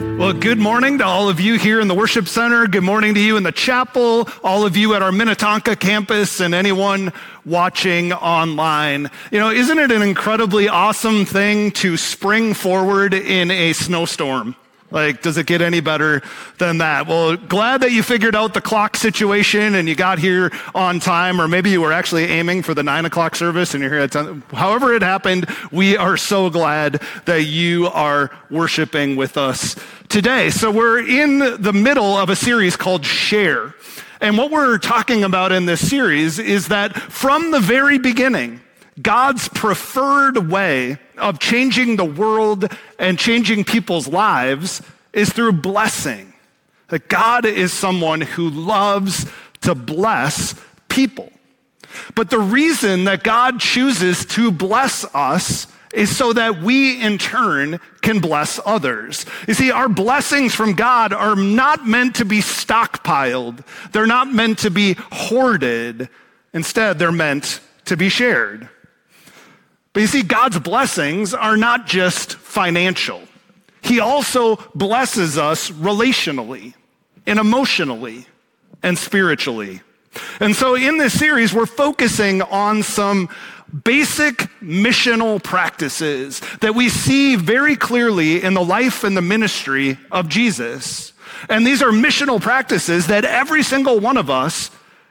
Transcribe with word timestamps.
Well, 0.00 0.32
good 0.32 0.58
morning 0.58 0.96
to 0.98 1.04
all 1.04 1.28
of 1.28 1.40
you 1.40 1.58
here 1.58 1.78
in 1.78 1.86
the 1.86 1.94
worship 1.94 2.26
center. 2.26 2.66
Good 2.66 2.82
morning 2.82 3.12
to 3.14 3.20
you 3.20 3.36
in 3.36 3.42
the 3.42 3.52
chapel, 3.52 4.26
all 4.42 4.64
of 4.64 4.74
you 4.74 4.94
at 4.94 5.02
our 5.02 5.12
Minnetonka 5.12 5.76
campus, 5.76 6.40
and 6.40 6.54
anyone 6.54 7.12
watching 7.44 8.14
online. 8.14 9.10
You 9.30 9.38
know, 9.40 9.50
isn't 9.50 9.78
it 9.78 9.90
an 9.90 10.00
incredibly 10.00 10.68
awesome 10.68 11.26
thing 11.26 11.70
to 11.72 11.98
spring 11.98 12.54
forward 12.54 13.12
in 13.12 13.50
a 13.50 13.74
snowstorm? 13.74 14.56
Like, 14.90 15.22
does 15.22 15.36
it 15.36 15.46
get 15.46 15.62
any 15.62 15.80
better 15.80 16.20
than 16.58 16.78
that? 16.78 17.06
Well, 17.06 17.36
glad 17.36 17.82
that 17.82 17.92
you 17.92 18.02
figured 18.02 18.34
out 18.34 18.54
the 18.54 18.60
clock 18.60 18.96
situation 18.96 19.74
and 19.74 19.88
you 19.88 19.94
got 19.94 20.18
here 20.18 20.50
on 20.74 20.98
time, 20.98 21.40
or 21.40 21.46
maybe 21.46 21.70
you 21.70 21.80
were 21.80 21.92
actually 21.92 22.24
aiming 22.24 22.62
for 22.62 22.74
the 22.74 22.82
nine 22.82 23.04
o'clock 23.04 23.36
service 23.36 23.74
and 23.74 23.82
you're 23.82 23.92
here 23.92 24.02
at 24.02 24.12
10. 24.12 24.42
However 24.52 24.92
it 24.94 25.02
happened, 25.02 25.46
we 25.70 25.96
are 25.96 26.16
so 26.16 26.50
glad 26.50 27.00
that 27.26 27.44
you 27.44 27.86
are 27.88 28.30
worshiping 28.50 29.16
with 29.16 29.36
us 29.36 29.76
today. 30.08 30.50
So 30.50 30.70
we're 30.70 31.00
in 31.00 31.62
the 31.62 31.72
middle 31.72 32.16
of 32.16 32.28
a 32.28 32.36
series 32.36 32.76
called 32.76 33.06
Share. 33.06 33.74
And 34.20 34.36
what 34.36 34.50
we're 34.50 34.78
talking 34.78 35.24
about 35.24 35.52
in 35.52 35.66
this 35.66 35.88
series 35.88 36.38
is 36.38 36.68
that 36.68 36.94
from 36.94 37.52
the 37.52 37.60
very 37.60 37.98
beginning, 37.98 38.60
God's 39.00 39.48
preferred 39.48 40.50
way 40.50 40.98
of 41.16 41.38
changing 41.38 41.96
the 41.96 42.04
world 42.04 42.70
and 42.98 43.18
changing 43.18 43.64
people's 43.64 44.08
lives 44.08 44.82
is 45.12 45.32
through 45.32 45.52
blessing. 45.52 46.32
That 46.88 47.08
God 47.08 47.44
is 47.44 47.72
someone 47.72 48.20
who 48.20 48.50
loves 48.50 49.26
to 49.62 49.74
bless 49.74 50.54
people. 50.88 51.30
But 52.14 52.30
the 52.30 52.38
reason 52.38 53.04
that 53.04 53.22
God 53.22 53.60
chooses 53.60 54.24
to 54.26 54.50
bless 54.50 55.04
us 55.14 55.66
is 55.92 56.16
so 56.16 56.32
that 56.32 56.62
we 56.62 57.00
in 57.00 57.18
turn 57.18 57.80
can 58.00 58.20
bless 58.20 58.60
others. 58.64 59.26
You 59.48 59.54
see, 59.54 59.70
our 59.72 59.88
blessings 59.88 60.54
from 60.54 60.74
God 60.74 61.12
are 61.12 61.34
not 61.34 61.86
meant 61.86 62.16
to 62.16 62.24
be 62.24 62.40
stockpiled. 62.40 63.64
They're 63.92 64.06
not 64.06 64.32
meant 64.32 64.60
to 64.60 64.70
be 64.70 64.96
hoarded. 65.10 66.08
Instead, 66.52 66.98
they're 66.98 67.10
meant 67.10 67.60
to 67.86 67.96
be 67.96 68.08
shared. 68.08 68.68
But 69.92 70.00
you 70.00 70.06
see, 70.06 70.22
God's 70.22 70.58
blessings 70.58 71.34
are 71.34 71.56
not 71.56 71.86
just 71.86 72.34
financial. 72.34 73.22
He 73.82 73.98
also 73.98 74.56
blesses 74.74 75.38
us 75.38 75.70
relationally 75.70 76.74
and 77.26 77.38
emotionally 77.38 78.26
and 78.82 78.96
spiritually. 78.96 79.80
And 80.38 80.54
so 80.54 80.74
in 80.74 80.98
this 80.98 81.18
series, 81.18 81.52
we're 81.52 81.66
focusing 81.66 82.42
on 82.42 82.82
some 82.82 83.28
basic 83.84 84.36
missional 84.60 85.42
practices 85.42 86.40
that 86.60 86.74
we 86.74 86.88
see 86.88 87.36
very 87.36 87.76
clearly 87.76 88.42
in 88.42 88.54
the 88.54 88.64
life 88.64 89.04
and 89.04 89.16
the 89.16 89.22
ministry 89.22 89.96
of 90.10 90.28
Jesus. 90.28 91.12
And 91.48 91.66
these 91.66 91.82
are 91.82 91.90
missional 91.90 92.40
practices 92.40 93.06
that 93.06 93.24
every 93.24 93.62
single 93.62 94.00
one 94.00 94.16
of 94.16 94.30
us 94.30 94.70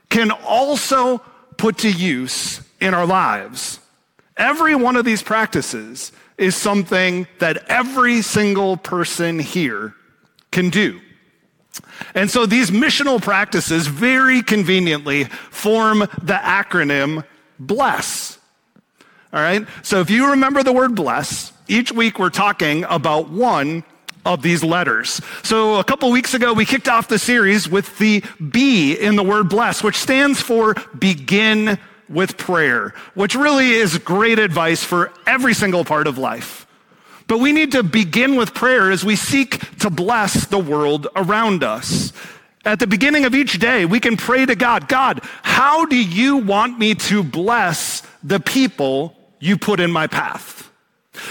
can 0.09 0.31
also 0.31 1.19
put 1.57 1.79
to 1.79 1.91
use 1.91 2.61
in 2.81 2.93
our 2.93 3.05
lives. 3.05 3.79
Every 4.39 4.73
one 4.73 4.95
of 4.95 5.05
these 5.05 5.21
practices 5.21 6.13
is 6.37 6.55
something 6.55 7.27
that 7.39 7.65
every 7.67 8.21
single 8.21 8.77
person 8.77 9.37
here 9.37 9.93
can 10.51 10.69
do. 10.69 11.01
And 12.15 12.31
so 12.31 12.45
these 12.45 12.71
missional 12.71 13.21
practices 13.21 13.87
very 13.87 14.41
conveniently 14.41 15.25
form 15.25 15.99
the 15.99 16.39
acronym 16.41 17.25
BLESS. 17.59 18.39
All 19.33 19.41
right? 19.41 19.67
So 19.83 19.99
if 19.99 20.09
you 20.09 20.31
remember 20.31 20.63
the 20.63 20.73
word 20.73 20.95
bless, 20.95 21.51
each 21.67 21.91
week 21.91 22.17
we're 22.17 22.29
talking 22.29 22.85
about 22.85 23.29
one 23.29 23.83
of 24.25 24.41
these 24.41 24.63
letters. 24.63 25.21
So 25.43 25.79
a 25.79 25.83
couple 25.83 26.09
weeks 26.11 26.33
ago, 26.33 26.53
we 26.53 26.65
kicked 26.65 26.87
off 26.87 27.07
the 27.07 27.19
series 27.19 27.69
with 27.69 27.97
the 27.97 28.23
B 28.49 28.93
in 28.93 29.15
the 29.15 29.23
word 29.23 29.49
bless, 29.49 29.83
which 29.83 29.95
stands 29.95 30.41
for 30.41 30.75
begin 30.97 31.77
with 32.09 32.37
prayer, 32.37 32.93
which 33.13 33.35
really 33.35 33.71
is 33.71 33.97
great 33.99 34.39
advice 34.39 34.83
for 34.83 35.13
every 35.27 35.53
single 35.53 35.85
part 35.85 36.07
of 36.07 36.17
life. 36.17 36.65
But 37.27 37.39
we 37.39 37.51
need 37.51 37.73
to 37.73 37.83
begin 37.83 38.35
with 38.35 38.55
prayer 38.55 38.91
as 38.91 39.05
we 39.05 39.15
seek 39.15 39.77
to 39.77 39.89
bless 39.89 40.47
the 40.47 40.57
world 40.57 41.07
around 41.15 41.63
us. 41.63 42.11
At 42.65 42.79
the 42.79 42.87
beginning 42.87 43.25
of 43.25 43.35
each 43.35 43.59
day, 43.59 43.85
we 43.85 43.99
can 43.99 44.17
pray 44.17 44.45
to 44.45 44.55
God 44.55 44.89
God, 44.89 45.21
how 45.43 45.85
do 45.85 45.95
you 45.95 46.37
want 46.37 46.79
me 46.79 46.95
to 46.95 47.23
bless 47.23 48.01
the 48.23 48.39
people 48.39 49.15
you 49.39 49.57
put 49.57 49.79
in 49.79 49.91
my 49.91 50.07
path? 50.07 50.68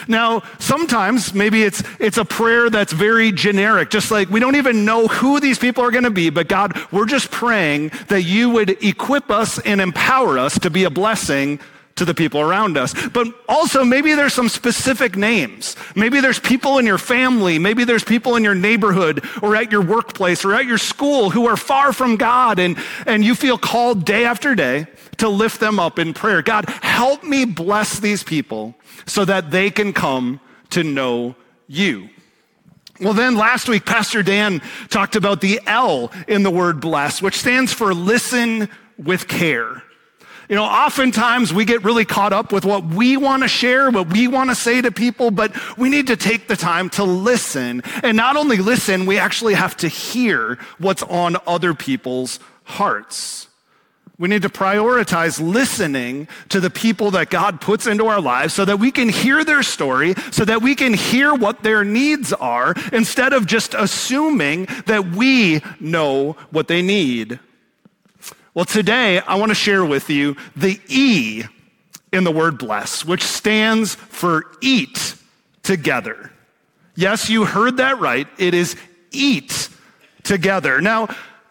Now, 0.06 0.42
sometimes 0.58 1.34
maybe 1.34 1.62
it's, 1.62 1.82
it's 1.98 2.18
a 2.18 2.24
prayer 2.24 2.70
that's 2.70 2.92
very 2.92 3.32
generic, 3.32 3.90
just 3.90 4.10
like 4.10 4.28
we 4.30 4.40
don't 4.40 4.56
even 4.56 4.84
know 4.84 5.06
who 5.06 5.40
these 5.40 5.58
people 5.58 5.84
are 5.84 5.90
going 5.90 6.04
to 6.04 6.10
be, 6.10 6.30
but 6.30 6.48
God, 6.48 6.78
we're 6.92 7.06
just 7.06 7.30
praying 7.30 7.92
that 8.08 8.22
you 8.22 8.50
would 8.50 8.82
equip 8.82 9.30
us 9.30 9.58
and 9.60 9.80
empower 9.80 10.38
us 10.38 10.58
to 10.60 10.70
be 10.70 10.84
a 10.84 10.90
blessing 10.90 11.60
to 11.98 12.04
the 12.04 12.14
people 12.14 12.40
around 12.40 12.76
us. 12.76 12.94
But 13.08 13.28
also, 13.48 13.84
maybe 13.84 14.14
there's 14.14 14.34
some 14.34 14.48
specific 14.48 15.16
names. 15.16 15.76
Maybe 15.94 16.20
there's 16.20 16.38
people 16.38 16.78
in 16.78 16.86
your 16.86 16.98
family. 16.98 17.58
Maybe 17.58 17.84
there's 17.84 18.04
people 18.04 18.36
in 18.36 18.44
your 18.44 18.54
neighborhood 18.54 19.24
or 19.42 19.54
at 19.54 19.70
your 19.70 19.82
workplace 19.82 20.44
or 20.44 20.54
at 20.54 20.66
your 20.66 20.78
school 20.78 21.30
who 21.30 21.46
are 21.46 21.56
far 21.56 21.92
from 21.92 22.16
God 22.16 22.58
and, 22.58 22.78
and 23.06 23.24
you 23.24 23.34
feel 23.34 23.58
called 23.58 24.04
day 24.04 24.24
after 24.24 24.54
day 24.54 24.86
to 25.18 25.28
lift 25.28 25.60
them 25.60 25.78
up 25.78 25.98
in 25.98 26.14
prayer. 26.14 26.42
God, 26.42 26.68
help 26.82 27.22
me 27.24 27.44
bless 27.44 27.98
these 27.98 28.22
people 28.22 28.74
so 29.06 29.24
that 29.24 29.50
they 29.50 29.70
can 29.70 29.92
come 29.92 30.40
to 30.70 30.82
know 30.82 31.34
you. 31.66 32.08
Well, 33.00 33.14
then 33.14 33.36
last 33.36 33.68
week, 33.68 33.84
Pastor 33.86 34.22
Dan 34.22 34.60
talked 34.88 35.14
about 35.14 35.40
the 35.40 35.60
L 35.66 36.10
in 36.26 36.42
the 36.42 36.50
word 36.50 36.80
bless, 36.80 37.22
which 37.22 37.36
stands 37.36 37.72
for 37.72 37.94
listen 37.94 38.68
with 38.96 39.28
care. 39.28 39.84
You 40.48 40.56
know, 40.56 40.64
oftentimes 40.64 41.52
we 41.52 41.66
get 41.66 41.84
really 41.84 42.06
caught 42.06 42.32
up 42.32 42.52
with 42.52 42.64
what 42.64 42.84
we 42.84 43.18
want 43.18 43.42
to 43.42 43.48
share, 43.48 43.90
what 43.90 44.10
we 44.10 44.28
want 44.28 44.48
to 44.48 44.56
say 44.56 44.80
to 44.80 44.90
people, 44.90 45.30
but 45.30 45.52
we 45.76 45.90
need 45.90 46.06
to 46.06 46.16
take 46.16 46.48
the 46.48 46.56
time 46.56 46.88
to 46.90 47.04
listen. 47.04 47.82
And 48.02 48.16
not 48.16 48.36
only 48.36 48.56
listen, 48.56 49.04
we 49.04 49.18
actually 49.18 49.54
have 49.54 49.76
to 49.78 49.88
hear 49.88 50.58
what's 50.78 51.02
on 51.02 51.36
other 51.46 51.74
people's 51.74 52.40
hearts. 52.64 53.48
We 54.18 54.28
need 54.28 54.42
to 54.42 54.48
prioritize 54.48 55.38
listening 55.38 56.28
to 56.48 56.60
the 56.60 56.70
people 56.70 57.10
that 57.12 57.28
God 57.28 57.60
puts 57.60 57.86
into 57.86 58.06
our 58.06 58.20
lives 58.20 58.54
so 58.54 58.64
that 58.64 58.80
we 58.80 58.90
can 58.90 59.10
hear 59.10 59.44
their 59.44 59.62
story, 59.62 60.14
so 60.32 60.46
that 60.46 60.62
we 60.62 60.74
can 60.74 60.94
hear 60.94 61.34
what 61.34 61.62
their 61.62 61.84
needs 61.84 62.32
are, 62.32 62.74
instead 62.92 63.32
of 63.32 63.46
just 63.46 63.74
assuming 63.74 64.66
that 64.86 65.10
we 65.10 65.60
know 65.78 66.32
what 66.50 66.68
they 66.68 66.82
need. 66.82 67.38
Well, 68.58 68.64
today 68.64 69.20
I 69.20 69.36
want 69.36 69.50
to 69.50 69.54
share 69.54 69.84
with 69.84 70.10
you 70.10 70.36
the 70.56 70.80
E 70.88 71.44
in 72.12 72.24
the 72.24 72.32
word 72.32 72.58
bless, 72.58 73.04
which 73.04 73.22
stands 73.22 73.94
for 73.94 74.46
eat 74.60 75.14
together. 75.62 76.32
Yes, 76.96 77.30
you 77.30 77.44
heard 77.44 77.76
that 77.76 78.00
right. 78.00 78.26
It 78.36 78.54
is 78.54 78.74
eat 79.12 79.68
together. 80.24 80.80
Now, 80.80 81.06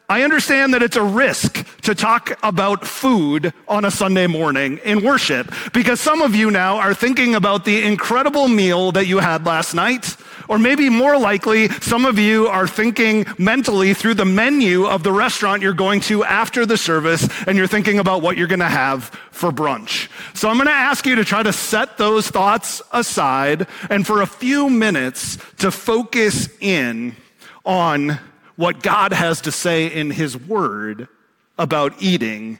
I 0.09 0.23
understand 0.23 0.73
that 0.73 0.84
it's 0.84 0.97
a 0.97 1.01
risk 1.01 1.66
to 1.84 1.95
talk 1.95 2.38
about 2.44 2.85
food 2.85 3.53
on 3.69 3.85
a 3.85 3.91
Sunday 3.91 4.28
morning 4.28 4.79
in 4.84 5.01
worship 5.01 5.53
because 5.72 6.01
some 6.01 6.22
of 6.22 6.35
you 6.35 6.51
now 6.51 6.75
are 6.75 6.94
thinking 6.94 7.35
about 7.35 7.63
the 7.63 7.85
incredible 7.85 8.50
meal 8.50 8.91
that 8.91 9.07
you 9.07 9.19
had 9.19 9.45
last 9.45 9.74
night. 9.74 10.18
Or 10.48 10.59
maybe 10.59 10.90
more 10.90 11.18
likely, 11.18 11.70
some 11.70 12.06
of 12.06 12.18
you 12.20 12.48
are 12.48 12.68
thinking 12.68 13.25
mentally 13.38 13.94
through 13.94 14.16
the 14.16 14.25
menu 14.25 14.86
of 14.86 15.03
the 15.03 15.12
restaurant 15.12 15.62
you're 15.62 15.74
going 15.74 16.02
to 16.02 16.24
after 16.24 16.66
the 16.66 16.78
service 16.78 17.28
and 17.48 17.58
you're 17.58 17.68
thinking 17.68 18.00
about 18.00 18.22
what 18.22 18.38
you're 18.38 18.48
going 18.48 18.59
to 18.59 18.66
have 18.66 19.06
for 19.31 19.52
brunch. 19.52 20.09
So 20.36 20.50
I'm 20.50 20.56
going 20.56 20.68
to 20.68 20.74
ask 20.74 21.06
you 21.06 21.16
to 21.16 21.25
try 21.25 21.44
to 21.44 21.53
set 21.53 21.98
those 21.98 22.28
thoughts 22.30 22.81
aside 22.92 23.68
and 23.90 24.06
for 24.06 24.22
a 24.22 24.28
few 24.28 24.70
minutes 24.70 25.38
to 25.59 25.72
focus 25.72 26.50
in 26.59 27.16
on 27.66 28.19
what 28.56 28.81
God 28.81 29.13
has 29.13 29.42
to 29.42 29.51
say 29.51 29.88
in 29.88 30.12
His 30.12 30.38
Word 30.38 31.07
about 31.57 32.01
eating 32.01 32.60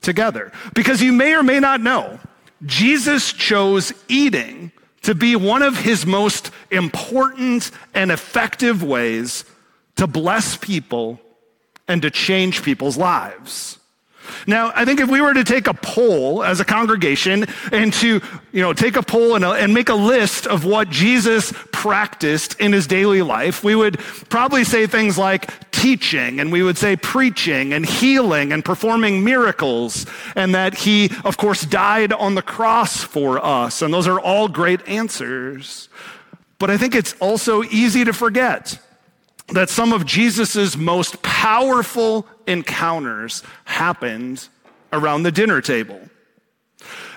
together. 0.00 0.52
Because 0.74 1.02
you 1.02 1.12
may 1.12 1.34
or 1.34 1.42
may 1.42 1.60
not 1.60 1.80
know, 1.80 2.18
Jesus 2.64 3.32
chose 3.32 3.92
eating 4.08 4.72
to 5.08 5.14
be 5.14 5.34
one 5.34 5.62
of 5.62 5.78
His 5.78 6.04
most 6.04 6.50
important 6.70 7.70
and 7.94 8.12
effective 8.12 8.82
ways 8.82 9.46
to 9.96 10.06
bless 10.06 10.54
people 10.54 11.18
and 11.88 12.02
to 12.02 12.10
change 12.10 12.62
people's 12.62 12.98
lives. 12.98 13.78
Now, 14.46 14.72
I 14.74 14.84
think 14.84 15.00
if 15.00 15.08
we 15.08 15.20
were 15.20 15.34
to 15.34 15.44
take 15.44 15.66
a 15.66 15.74
poll 15.74 16.42
as 16.42 16.60
a 16.60 16.64
congregation 16.64 17.46
and 17.72 17.92
to, 17.94 18.20
you 18.52 18.62
know, 18.62 18.72
take 18.72 18.96
a 18.96 19.02
poll 19.02 19.34
and, 19.34 19.44
a, 19.44 19.52
and 19.52 19.74
make 19.74 19.88
a 19.88 19.94
list 19.94 20.46
of 20.46 20.64
what 20.64 20.90
Jesus 20.90 21.52
practiced 21.72 22.60
in 22.60 22.72
his 22.72 22.86
daily 22.86 23.22
life, 23.22 23.62
we 23.62 23.74
would 23.74 23.98
probably 24.28 24.64
say 24.64 24.86
things 24.86 25.18
like 25.18 25.70
teaching 25.70 26.40
and 26.40 26.50
we 26.50 26.62
would 26.62 26.76
say 26.76 26.96
preaching 26.96 27.72
and 27.72 27.86
healing 27.86 28.52
and 28.52 28.64
performing 28.64 29.22
miracles 29.22 30.06
and 30.34 30.54
that 30.54 30.74
he, 30.74 31.10
of 31.24 31.36
course, 31.36 31.62
died 31.62 32.12
on 32.12 32.34
the 32.34 32.42
cross 32.42 33.02
for 33.02 33.44
us. 33.44 33.82
And 33.82 33.94
those 33.94 34.08
are 34.08 34.20
all 34.20 34.48
great 34.48 34.86
answers. 34.88 35.88
But 36.58 36.70
I 36.70 36.76
think 36.76 36.94
it's 36.94 37.14
also 37.20 37.62
easy 37.62 38.04
to 38.04 38.12
forget 38.12 38.78
that 39.48 39.70
some 39.70 39.92
of 39.92 40.04
Jesus' 40.04 40.76
most 40.76 41.22
powerful 41.22 42.26
encounters 42.46 43.42
happened 43.64 44.48
around 44.92 45.22
the 45.22 45.32
dinner 45.32 45.60
table. 45.60 46.00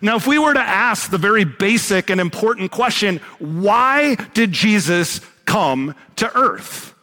Now, 0.02 0.16
if 0.16 0.26
we 0.26 0.40
were 0.40 0.54
to 0.54 0.60
ask 0.60 1.12
the 1.12 1.18
very 1.18 1.44
basic 1.44 2.10
and 2.10 2.20
important 2.20 2.72
question, 2.72 3.18
why 3.40 4.16
did 4.34 4.52
Jesus 4.52 5.22
come 5.46 5.96
to 6.16 6.36
earth? 6.36 6.96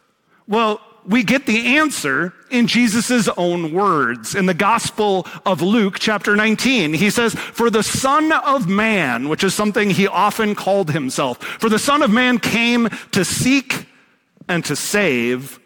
Well, 0.47 0.81
we 1.05 1.23
get 1.23 1.45
the 1.45 1.77
answer 1.77 2.33
in 2.51 2.67
Jesus' 2.67 3.27
own 3.37 3.73
words 3.73 4.35
in 4.35 4.45
the 4.45 4.53
Gospel 4.53 5.25
of 5.45 5.61
Luke, 5.61 5.97
chapter 5.97 6.35
19. 6.35 6.93
He 6.93 7.09
says, 7.09 7.33
For 7.33 7.69
the 7.69 7.83
Son 7.83 8.31
of 8.31 8.67
Man, 8.67 9.29
which 9.29 9.43
is 9.43 9.55
something 9.55 9.89
he 9.89 10.07
often 10.07 10.55
called 10.55 10.91
himself, 10.91 11.41
for 11.41 11.69
the 11.69 11.79
Son 11.79 12.03
of 12.03 12.11
Man 12.11 12.37
came 12.37 12.89
to 13.11 13.23
seek 13.23 13.87
and 14.49 14.65
to 14.65 14.75
save 14.75 15.59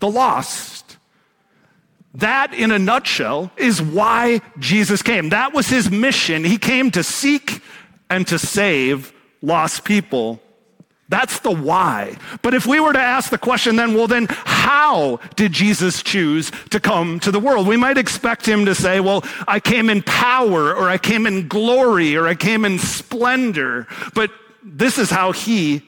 the 0.00 0.10
lost. 0.10 0.96
That, 2.14 2.52
in 2.54 2.72
a 2.72 2.78
nutshell, 2.78 3.52
is 3.56 3.80
why 3.80 4.40
Jesus 4.58 5.02
came. 5.02 5.28
That 5.28 5.54
was 5.54 5.68
his 5.68 5.88
mission. 5.90 6.42
He 6.42 6.58
came 6.58 6.90
to 6.90 7.04
seek 7.04 7.62
and 8.08 8.26
to 8.26 8.38
save 8.38 9.12
lost 9.42 9.84
people. 9.84 10.40
That's 11.08 11.40
the 11.40 11.50
why. 11.50 12.16
But 12.42 12.54
if 12.54 12.66
we 12.66 12.80
were 12.80 12.92
to 12.92 13.00
ask 13.00 13.30
the 13.30 13.38
question 13.38 13.76
then, 13.76 13.94
well, 13.94 14.06
then 14.06 14.26
how 14.30 15.20
did 15.36 15.52
Jesus 15.52 16.02
choose 16.02 16.50
to 16.70 16.80
come 16.80 17.20
to 17.20 17.30
the 17.30 17.40
world? 17.40 17.66
We 17.66 17.76
might 17.76 17.98
expect 17.98 18.46
him 18.46 18.64
to 18.66 18.74
say, 18.74 19.00
well, 19.00 19.24
I 19.46 19.60
came 19.60 19.90
in 19.90 20.02
power, 20.02 20.74
or 20.74 20.88
I 20.88 20.98
came 20.98 21.26
in 21.26 21.48
glory, 21.48 22.16
or 22.16 22.26
I 22.26 22.34
came 22.34 22.64
in 22.64 22.78
splendor. 22.78 23.86
But 24.14 24.30
this 24.62 24.98
is 24.98 25.10
how 25.10 25.32
he 25.32 25.82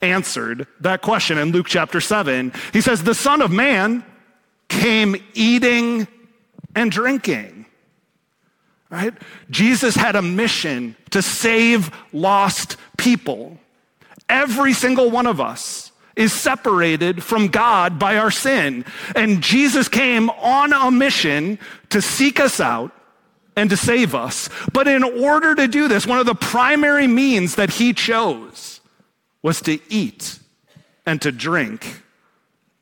answered 0.00 0.66
that 0.80 1.02
question 1.02 1.38
in 1.38 1.52
Luke 1.52 1.66
chapter 1.66 2.00
7. 2.00 2.52
He 2.72 2.80
says, 2.80 3.02
The 3.02 3.14
Son 3.14 3.42
of 3.42 3.50
Man 3.50 4.04
came 4.68 5.16
eating 5.34 6.06
and 6.74 6.90
drinking. 6.90 7.66
Right? 8.90 9.12
Jesus 9.50 9.94
had 9.94 10.16
a 10.16 10.22
mission 10.22 10.96
to 11.10 11.20
save 11.20 11.90
lost 12.12 12.76
people. 12.96 13.58
Every 14.28 14.72
single 14.72 15.10
one 15.10 15.26
of 15.26 15.40
us 15.40 15.92
is 16.16 16.32
separated 16.32 17.22
from 17.22 17.48
God 17.48 17.98
by 17.98 18.16
our 18.16 18.30
sin. 18.30 18.84
And 19.14 19.42
Jesus 19.42 19.88
came 19.88 20.30
on 20.30 20.72
a 20.72 20.90
mission 20.90 21.58
to 21.90 22.00
seek 22.00 22.40
us 22.40 22.60
out 22.60 22.92
and 23.56 23.70
to 23.70 23.76
save 23.76 24.14
us. 24.14 24.48
But 24.72 24.88
in 24.88 25.02
order 25.02 25.54
to 25.54 25.68
do 25.68 25.86
this, 25.86 26.06
one 26.06 26.18
of 26.18 26.26
the 26.26 26.34
primary 26.34 27.06
means 27.06 27.56
that 27.56 27.70
he 27.70 27.92
chose 27.92 28.77
was 29.42 29.60
to 29.62 29.78
eat 29.88 30.38
and 31.06 31.20
to 31.22 31.32
drink 31.32 32.02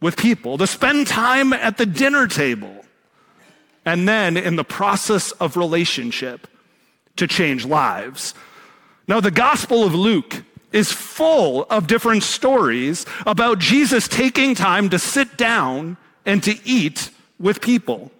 with 0.00 0.16
people, 0.16 0.58
to 0.58 0.66
spend 0.66 1.06
time 1.06 1.52
at 1.52 1.78
the 1.78 1.86
dinner 1.86 2.26
table, 2.26 2.84
and 3.84 4.08
then 4.08 4.36
in 4.36 4.56
the 4.56 4.64
process 4.64 5.32
of 5.32 5.56
relationship 5.56 6.46
to 7.16 7.26
change 7.26 7.64
lives. 7.64 8.34
Now, 9.08 9.20
the 9.20 9.30
Gospel 9.30 9.84
of 9.84 9.94
Luke 9.94 10.42
is 10.72 10.92
full 10.92 11.64
of 11.70 11.86
different 11.86 12.22
stories 12.22 13.06
about 13.24 13.58
Jesus 13.58 14.08
taking 14.08 14.54
time 14.54 14.90
to 14.90 14.98
sit 14.98 15.36
down 15.36 15.96
and 16.24 16.42
to 16.42 16.58
eat 16.64 17.10
with 17.38 17.60
people. 17.60 18.10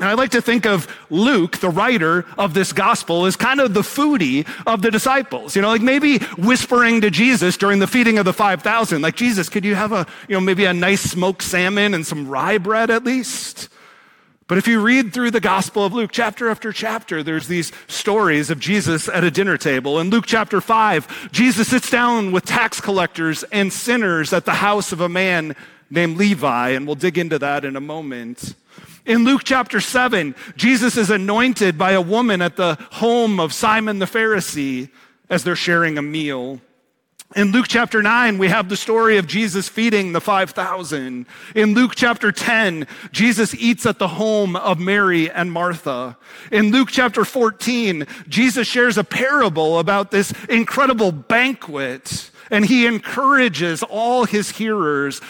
And 0.00 0.08
I 0.08 0.14
like 0.14 0.30
to 0.30 0.40
think 0.40 0.64
of 0.64 0.88
Luke, 1.10 1.58
the 1.58 1.68
writer 1.68 2.24
of 2.38 2.54
this 2.54 2.72
gospel, 2.72 3.26
as 3.26 3.36
kind 3.36 3.60
of 3.60 3.74
the 3.74 3.82
foodie 3.82 4.48
of 4.66 4.80
the 4.80 4.90
disciples. 4.90 5.54
You 5.54 5.60
know, 5.60 5.68
like 5.68 5.82
maybe 5.82 6.18
whispering 6.38 7.02
to 7.02 7.10
Jesus 7.10 7.58
during 7.58 7.80
the 7.80 7.86
feeding 7.86 8.16
of 8.16 8.24
the 8.24 8.32
5,000, 8.32 9.02
like, 9.02 9.14
Jesus, 9.14 9.50
could 9.50 9.64
you 9.64 9.74
have 9.74 9.92
a, 9.92 10.06
you 10.26 10.34
know, 10.34 10.40
maybe 10.40 10.64
a 10.64 10.72
nice 10.72 11.02
smoked 11.02 11.42
salmon 11.42 11.92
and 11.92 12.06
some 12.06 12.26
rye 12.26 12.56
bread 12.56 12.88
at 12.88 13.04
least? 13.04 13.68
But 14.48 14.58
if 14.58 14.66
you 14.66 14.80
read 14.80 15.12
through 15.12 15.30
the 15.30 15.40
Gospel 15.40 15.84
of 15.84 15.92
Luke, 15.92 16.10
chapter 16.12 16.48
after 16.48 16.72
chapter, 16.72 17.22
there's 17.22 17.46
these 17.46 17.70
stories 17.86 18.50
of 18.50 18.58
Jesus 18.58 19.08
at 19.08 19.22
a 19.22 19.30
dinner 19.30 19.56
table. 19.56 20.00
In 20.00 20.10
Luke 20.10 20.24
chapter 20.26 20.60
5, 20.60 21.30
Jesus 21.30 21.68
sits 21.68 21.88
down 21.88 22.32
with 22.32 22.46
tax 22.46 22.80
collectors 22.80 23.44
and 23.52 23.72
sinners 23.72 24.32
at 24.32 24.46
the 24.46 24.54
house 24.54 24.90
of 24.90 25.00
a 25.00 25.08
man 25.08 25.54
named 25.90 26.16
Levi, 26.16 26.70
and 26.70 26.86
we'll 26.86 26.96
dig 26.96 27.16
into 27.16 27.38
that 27.38 27.64
in 27.64 27.76
a 27.76 27.80
moment. 27.80 28.54
In 29.06 29.24
Luke 29.24 29.42
chapter 29.44 29.80
7, 29.80 30.34
Jesus 30.56 30.96
is 30.96 31.10
anointed 31.10 31.78
by 31.78 31.92
a 31.92 32.00
woman 32.00 32.42
at 32.42 32.56
the 32.56 32.76
home 32.92 33.40
of 33.40 33.52
Simon 33.52 33.98
the 33.98 34.06
Pharisee 34.06 34.90
as 35.30 35.42
they're 35.42 35.56
sharing 35.56 35.96
a 35.96 36.02
meal. 36.02 36.60
In 37.36 37.52
Luke 37.52 37.66
chapter 37.68 38.02
9, 38.02 38.38
we 38.38 38.48
have 38.48 38.68
the 38.68 38.76
story 38.76 39.16
of 39.16 39.28
Jesus 39.28 39.68
feeding 39.68 40.12
the 40.12 40.20
5,000. 40.20 41.26
In 41.54 41.74
Luke 41.74 41.92
chapter 41.94 42.32
10, 42.32 42.88
Jesus 43.12 43.54
eats 43.54 43.86
at 43.86 44.00
the 44.00 44.08
home 44.08 44.56
of 44.56 44.80
Mary 44.80 45.30
and 45.30 45.52
Martha. 45.52 46.18
In 46.50 46.72
Luke 46.72 46.88
chapter 46.90 47.24
14, 47.24 48.04
Jesus 48.28 48.66
shares 48.66 48.98
a 48.98 49.04
parable 49.04 49.78
about 49.78 50.10
this 50.10 50.32
incredible 50.48 51.12
banquet, 51.12 52.32
and 52.50 52.66
he 52.66 52.84
encourages 52.84 53.84
all 53.84 54.24
his 54.24 54.50
hearers 54.50 55.20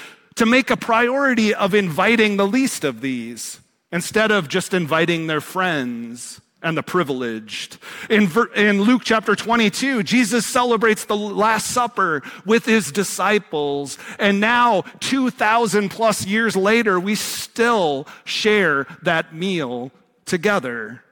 to 0.41 0.47
make 0.47 0.71
a 0.71 0.77
priority 0.79 1.55
of 1.55 1.75
inviting 1.75 2.39
the 2.39 2.47
least 2.47 2.83
of 2.83 3.03
these 3.03 3.61
instead 3.93 4.31
of 4.31 4.49
just 4.49 4.73
inviting 4.73 5.27
their 5.27 5.43
friends 5.43 6.41
and 6.63 6.79
the 6.79 6.83
privileged. 6.83 7.77
In, 8.09 8.27
in 8.57 8.81
Luke 8.81 9.03
chapter 9.05 9.37
22, 9.37 10.03
Jesus 10.03 10.47
celebrates 10.47 11.05
the 11.05 11.15
Last 11.15 11.67
Supper 11.67 12.23
with 12.47 12.65
his 12.65 12.91
disciples. 12.91 13.99
And 14.19 14.41
now, 14.41 14.85
2,000 15.01 15.91
plus 15.91 16.25
years 16.25 16.57
later, 16.57 16.99
we 16.99 17.17
still 17.17 18.07
share 18.25 18.87
that 19.03 19.35
meal 19.35 19.93
together. 20.25 21.05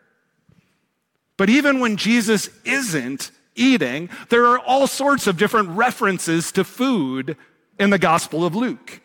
But 1.37 1.51
even 1.51 1.81
when 1.81 1.99
Jesus 1.99 2.49
isn't 2.65 3.31
eating, 3.55 4.09
there 4.31 4.47
are 4.47 4.59
all 4.59 4.87
sorts 4.87 5.27
of 5.27 5.37
different 5.37 5.69
references 5.77 6.51
to 6.53 6.65
food 6.65 7.37
in 7.79 7.91
the 7.91 7.99
Gospel 7.99 8.47
of 8.47 8.57
Luke. 8.57 9.03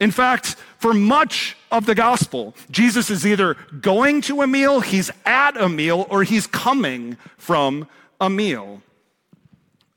In 0.00 0.10
fact, 0.10 0.56
for 0.78 0.94
much 0.94 1.56
of 1.70 1.84
the 1.84 1.94
gospel, 1.94 2.54
Jesus 2.70 3.10
is 3.10 3.26
either 3.26 3.54
going 3.80 4.22
to 4.22 4.40
a 4.40 4.46
meal, 4.46 4.80
he's 4.80 5.10
at 5.26 5.60
a 5.60 5.68
meal, 5.68 6.06
or 6.08 6.24
he's 6.24 6.46
coming 6.46 7.18
from 7.36 7.86
a 8.18 8.30
meal. 8.30 8.82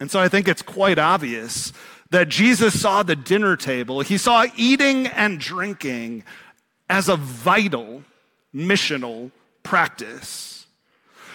And 0.02 0.12
so 0.12 0.20
I 0.20 0.28
think 0.28 0.50
it's 0.50 0.62
quite 0.62 1.00
obvious 1.00 1.72
that 2.10 2.28
Jesus 2.28 2.80
saw 2.80 3.02
the 3.02 3.16
dinner 3.16 3.56
table, 3.56 4.02
he 4.02 4.18
saw 4.18 4.46
eating 4.58 5.08
and 5.08 5.40
drinking 5.40 6.26
as 6.90 7.08
a 7.08 7.16
vital 7.16 8.04
missional 8.54 9.32
practice. 9.64 10.68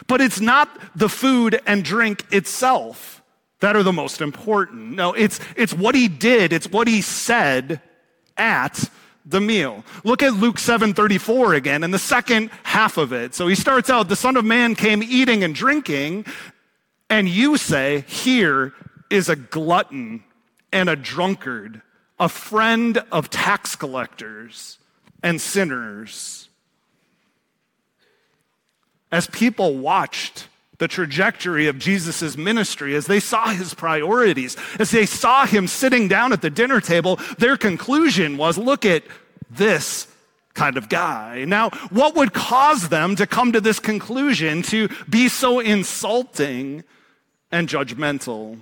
But 0.06 0.20
it's 0.20 0.40
not 0.40 0.68
the 0.94 1.08
food 1.08 1.60
and 1.66 1.82
drink 1.82 2.26
itself 2.30 3.22
that 3.60 3.74
are 3.74 3.82
the 3.82 3.92
most 3.92 4.20
important. 4.20 4.92
No, 4.92 5.14
it's, 5.14 5.40
it's 5.56 5.72
what 5.72 5.94
he 5.94 6.06
did, 6.06 6.52
it's 6.52 6.68
what 6.68 6.86
he 6.86 7.00
said 7.00 7.80
at 8.38 8.88
the 9.26 9.40
meal. 9.40 9.84
Look 10.04 10.22
at 10.22 10.32
Luke 10.32 10.56
7:34 10.56 11.54
again 11.54 11.84
in 11.84 11.90
the 11.90 11.98
second 11.98 12.50
half 12.62 12.96
of 12.96 13.12
it. 13.12 13.34
So 13.34 13.46
he 13.46 13.54
starts 13.54 13.90
out, 13.90 14.08
the 14.08 14.16
son 14.16 14.36
of 14.36 14.44
man 14.44 14.74
came 14.74 15.02
eating 15.02 15.44
and 15.44 15.54
drinking, 15.54 16.24
and 17.10 17.28
you 17.28 17.56
say, 17.56 18.04
here 18.06 18.72
is 19.10 19.28
a 19.28 19.36
glutton 19.36 20.24
and 20.72 20.88
a 20.88 20.96
drunkard, 20.96 21.82
a 22.18 22.28
friend 22.28 23.02
of 23.12 23.30
tax 23.30 23.76
collectors 23.76 24.78
and 25.22 25.40
sinners. 25.40 26.48
As 29.10 29.26
people 29.26 29.76
watched 29.76 30.48
the 30.78 30.88
trajectory 30.88 31.66
of 31.66 31.78
Jesus' 31.78 32.36
ministry, 32.36 32.94
as 32.94 33.06
they 33.06 33.20
saw 33.20 33.48
his 33.48 33.74
priorities, 33.74 34.56
as 34.78 34.90
they 34.90 35.06
saw 35.06 35.44
him 35.44 35.66
sitting 35.66 36.08
down 36.08 36.32
at 36.32 36.40
the 36.40 36.50
dinner 36.50 36.80
table, 36.80 37.16
their 37.38 37.56
conclusion 37.56 38.36
was 38.36 38.56
look 38.56 38.86
at 38.86 39.02
this 39.50 40.06
kind 40.54 40.76
of 40.76 40.88
guy. 40.88 41.44
Now, 41.46 41.70
what 41.90 42.14
would 42.16 42.32
cause 42.32 42.88
them 42.88 43.16
to 43.16 43.26
come 43.26 43.52
to 43.52 43.60
this 43.60 43.78
conclusion, 43.78 44.62
to 44.64 44.88
be 45.08 45.28
so 45.28 45.60
insulting 45.60 46.84
and 47.50 47.68
judgmental? 47.68 48.58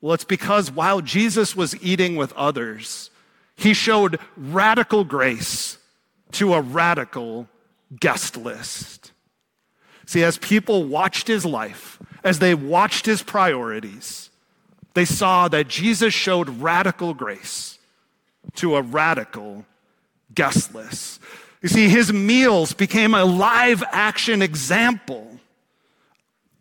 Well, 0.00 0.14
it's 0.14 0.24
because 0.24 0.70
while 0.70 1.00
Jesus 1.00 1.56
was 1.56 1.80
eating 1.82 2.16
with 2.16 2.32
others, 2.34 3.10
he 3.56 3.74
showed 3.74 4.20
radical 4.36 5.04
grace 5.04 5.78
to 6.32 6.54
a 6.54 6.60
radical 6.60 7.48
guest 7.98 8.36
list. 8.36 8.95
See, 10.06 10.22
as 10.22 10.38
people 10.38 10.84
watched 10.84 11.26
his 11.26 11.44
life, 11.44 11.98
as 12.24 12.38
they 12.38 12.54
watched 12.54 13.06
his 13.06 13.22
priorities, 13.22 14.30
they 14.94 15.04
saw 15.04 15.48
that 15.48 15.68
Jesus 15.68 16.14
showed 16.14 16.48
radical 16.48 17.12
grace 17.12 17.78
to 18.54 18.76
a 18.76 18.82
radical 18.82 19.66
guest 20.34 20.74
list. 20.74 21.20
You 21.60 21.68
see, 21.68 21.88
his 21.88 22.12
meals 22.12 22.72
became 22.72 23.14
a 23.14 23.24
live 23.24 23.82
action 23.90 24.42
example 24.42 25.40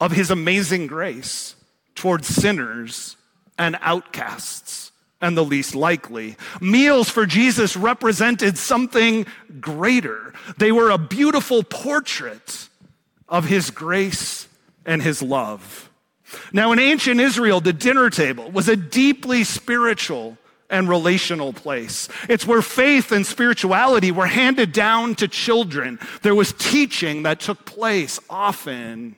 of 0.02 0.12
his 0.12 0.32
amazing 0.32 0.88
grace 0.88 1.56
towards 1.94 2.28
sinners 2.28 3.16
and 3.58 3.78
outcasts 3.82 4.92
and 5.22 5.38
the 5.38 5.46
least 5.46 5.76
likely. 5.76 6.36
Meals 6.60 7.10
for 7.10 7.26
Jesus 7.26 7.78
represented 7.78 8.58
something 8.58 9.26
greater. 9.60 10.34
They 10.58 10.72
were 10.72 10.90
a 10.90 10.98
beautiful 10.98 11.64
portrait 11.64 12.70
of 13.28 13.46
his 13.46 13.72
grace 13.72 14.48
and 14.86 15.02
his 15.02 15.22
love. 15.22 15.90
Now, 16.52 16.72
in 16.72 16.80
ancient 16.80 17.20
Israel, 17.20 17.62
the 17.62 17.74
dinner 17.74 18.10
table 18.10 18.50
was 18.52 18.68
a 18.68 18.76
deeply 18.76 19.44
spiritual 19.44 20.38
and 20.70 20.90
relational 20.90 21.54
place. 21.54 22.10
It's 22.28 22.48
where 22.48 22.62
faith 22.62 23.12
and 23.12 23.26
spirituality 23.26 24.12
were 24.12 24.26
handed 24.26 24.72
down 24.72 25.16
to 25.16 25.28
children. 25.28 26.00
There 26.24 26.36
was 26.36 26.54
teaching 26.54 27.24
that 27.24 27.40
took 27.40 27.66
place 27.66 28.20
often 28.30 29.16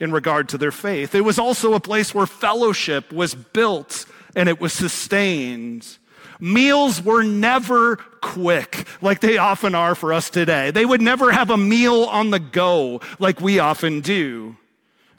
in 0.00 0.12
regard 0.12 0.48
to 0.50 0.58
their 0.58 0.72
faith. 0.72 1.14
It 1.14 1.22
was 1.22 1.38
also 1.38 1.74
a 1.74 1.80
place 1.80 2.14
where 2.14 2.26
fellowship 2.26 3.12
was 3.12 3.34
built 3.34 4.06
and 4.34 4.48
it 4.48 4.60
was 4.60 4.72
sustained. 4.72 5.98
Meals 6.40 7.02
were 7.02 7.22
never 7.22 7.96
quick 7.96 8.86
like 9.00 9.20
they 9.20 9.38
often 9.38 9.74
are 9.74 9.94
for 9.94 10.12
us 10.12 10.30
today. 10.30 10.70
They 10.70 10.84
would 10.84 11.00
never 11.00 11.32
have 11.32 11.50
a 11.50 11.56
meal 11.56 12.04
on 12.04 12.30
the 12.30 12.38
go 12.38 13.00
like 13.18 13.40
we 13.40 13.58
often 13.58 14.00
do. 14.00 14.56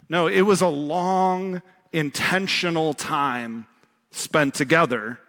No, 0.08 0.28
it 0.28 0.42
was 0.42 0.62
a 0.62 0.68
long, 0.68 1.62
intentional 1.92 2.94
time 2.94 3.68
spent 4.12 4.54
together. 4.54 5.20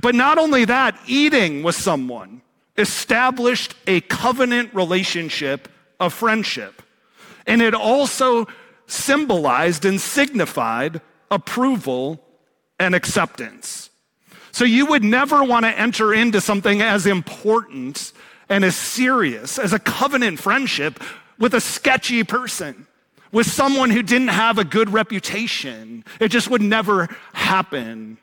But 0.00 0.14
not 0.14 0.38
only 0.38 0.64
that, 0.64 0.98
eating 1.06 1.62
with 1.62 1.74
someone 1.74 2.42
established 2.76 3.74
a 3.86 4.00
covenant 4.02 4.74
relationship 4.74 5.68
of 6.00 6.12
friendship. 6.12 6.82
And 7.46 7.62
it 7.62 7.74
also 7.74 8.46
symbolized 8.86 9.84
and 9.84 10.00
signified 10.00 11.00
approval 11.30 12.24
and 12.78 12.94
acceptance. 12.94 13.90
So 14.54 14.64
you 14.64 14.86
would 14.86 15.02
never 15.02 15.42
want 15.42 15.64
to 15.64 15.76
enter 15.76 16.14
into 16.14 16.40
something 16.40 16.80
as 16.80 17.06
important 17.06 18.12
and 18.48 18.64
as 18.64 18.76
serious 18.76 19.58
as 19.58 19.72
a 19.72 19.80
covenant 19.80 20.38
friendship 20.38 21.02
with 21.40 21.54
a 21.54 21.60
sketchy 21.60 22.22
person, 22.22 22.86
with 23.32 23.48
someone 23.48 23.90
who 23.90 24.00
didn't 24.00 24.28
have 24.28 24.58
a 24.58 24.64
good 24.64 24.90
reputation. 24.90 26.04
It 26.20 26.28
just 26.28 26.48
would 26.50 26.62
never 26.62 27.08
happen. 27.32 28.18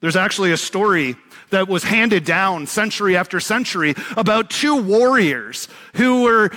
There's 0.00 0.16
actually 0.16 0.50
a 0.50 0.56
story 0.56 1.14
that 1.50 1.68
was 1.68 1.84
handed 1.84 2.24
down 2.24 2.66
century 2.66 3.16
after 3.16 3.38
century 3.38 3.94
about 4.16 4.50
two 4.50 4.82
warriors 4.82 5.68
who 5.94 6.22
were 6.22 6.50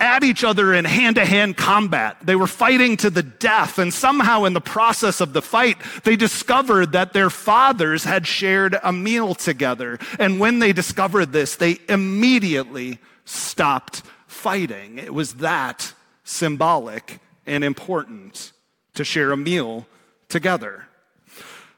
at 0.00 0.24
each 0.24 0.42
other 0.42 0.72
in 0.72 0.84
hand 0.84 1.16
to 1.16 1.24
hand 1.24 1.56
combat. 1.56 2.16
They 2.22 2.34
were 2.34 2.46
fighting 2.46 2.96
to 2.98 3.10
the 3.10 3.22
death, 3.22 3.78
and 3.78 3.92
somehow 3.92 4.44
in 4.44 4.54
the 4.54 4.60
process 4.60 5.20
of 5.20 5.34
the 5.34 5.42
fight, 5.42 5.76
they 6.04 6.16
discovered 6.16 6.92
that 6.92 7.12
their 7.12 7.30
fathers 7.30 8.04
had 8.04 8.26
shared 8.26 8.78
a 8.82 8.92
meal 8.92 9.34
together. 9.34 9.98
And 10.18 10.40
when 10.40 10.58
they 10.58 10.72
discovered 10.72 11.32
this, 11.32 11.56
they 11.56 11.78
immediately 11.88 12.98
stopped 13.24 14.02
fighting. 14.26 14.98
It 14.98 15.14
was 15.14 15.34
that 15.34 15.92
symbolic 16.24 17.20
and 17.46 17.62
important 17.62 18.52
to 18.94 19.04
share 19.04 19.32
a 19.32 19.36
meal 19.36 19.86
together. 20.28 20.86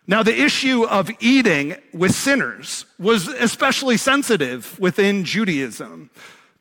Now, 0.07 0.23
the 0.23 0.41
issue 0.41 0.85
of 0.85 1.11
eating 1.21 1.77
with 1.93 2.13
sinners 2.13 2.87
was 2.99 3.29
especially 3.29 3.97
sensitive 3.97 4.79
within 4.79 5.25
Judaism 5.25 6.11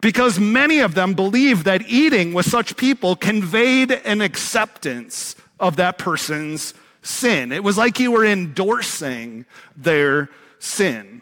because 0.02 0.40
many 0.40 0.80
of 0.80 0.96
them 0.96 1.14
believed 1.14 1.66
that 1.66 1.88
eating 1.88 2.34
with 2.34 2.48
such 2.48 2.76
people 2.76 3.16
conveyed 3.16 3.92
an 3.92 4.22
acceptance 4.22 5.36
of 5.60 5.76
that 5.76 5.98
person's 5.98 6.74
sin. 7.04 7.52
It 7.52 7.64
was 7.64 7.78
like 7.78 8.00
you 8.00 8.12
were 8.12 8.26
endorsing 8.26 9.46
their 9.78 10.30
sin. 10.60 11.22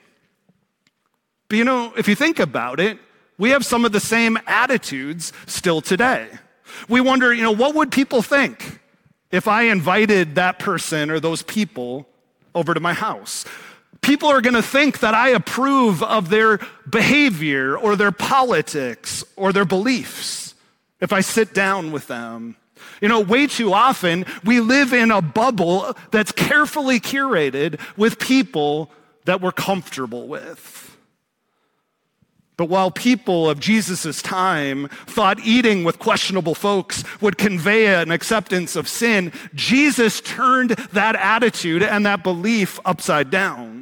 But 1.49 1.57
you 1.57 1.63
know, 1.65 1.93
if 1.97 2.07
you 2.07 2.15
think 2.15 2.39
about 2.39 2.79
it, 2.79 2.99
we 3.37 3.51
have 3.51 3.65
some 3.65 3.85
of 3.85 3.91
the 3.91 3.99
same 3.99 4.37
attitudes 4.47 5.33
still 5.45 5.81
today. 5.81 6.29
We 6.87 7.01
wonder, 7.01 7.33
you 7.33 7.43
know, 7.43 7.51
what 7.51 7.75
would 7.75 7.91
people 7.91 8.21
think 8.21 8.79
if 9.31 9.47
I 9.47 9.63
invited 9.63 10.35
that 10.35 10.59
person 10.59 11.09
or 11.09 11.19
those 11.19 11.41
people 11.41 12.07
over 12.53 12.73
to 12.73 12.79
my 12.79 12.93
house? 12.93 13.45
People 14.01 14.29
are 14.29 14.41
going 14.41 14.55
to 14.55 14.61
think 14.61 14.99
that 14.99 15.13
I 15.13 15.29
approve 15.29 16.01
of 16.03 16.29
their 16.29 16.59
behavior 16.89 17.77
or 17.77 17.95
their 17.95 18.11
politics 18.11 19.23
or 19.35 19.53
their 19.53 19.65
beliefs 19.65 20.53
if 20.99 21.13
I 21.13 21.21
sit 21.21 21.53
down 21.53 21.91
with 21.91 22.07
them. 22.07 22.55
You 23.01 23.07
know, 23.07 23.21
way 23.21 23.47
too 23.47 23.73
often 23.73 24.25
we 24.43 24.59
live 24.59 24.93
in 24.93 25.11
a 25.11 25.21
bubble 25.21 25.95
that's 26.11 26.31
carefully 26.31 26.99
curated 26.99 27.79
with 27.97 28.19
people 28.19 28.91
that 29.25 29.41
we're 29.41 29.51
comfortable 29.51 30.27
with. 30.27 30.97
But 32.57 32.65
while 32.65 32.91
people 32.91 33.49
of 33.49 33.61
Jesus' 33.61 34.21
time 34.21 34.89
thought 35.07 35.39
eating 35.45 35.85
with 35.85 35.97
questionable 35.97 36.55
folks 36.55 37.05
would 37.21 37.37
convey 37.37 38.01
an 38.01 38.11
acceptance 38.11 38.75
of 38.75 38.89
sin, 38.89 39.31
Jesus 39.55 40.19
turned 40.19 40.71
that 40.91 41.15
attitude 41.15 41.83
and 41.83 42.05
that 42.05 42.21
belief 42.21 42.77
upside 42.83 43.29
down. 43.29 43.78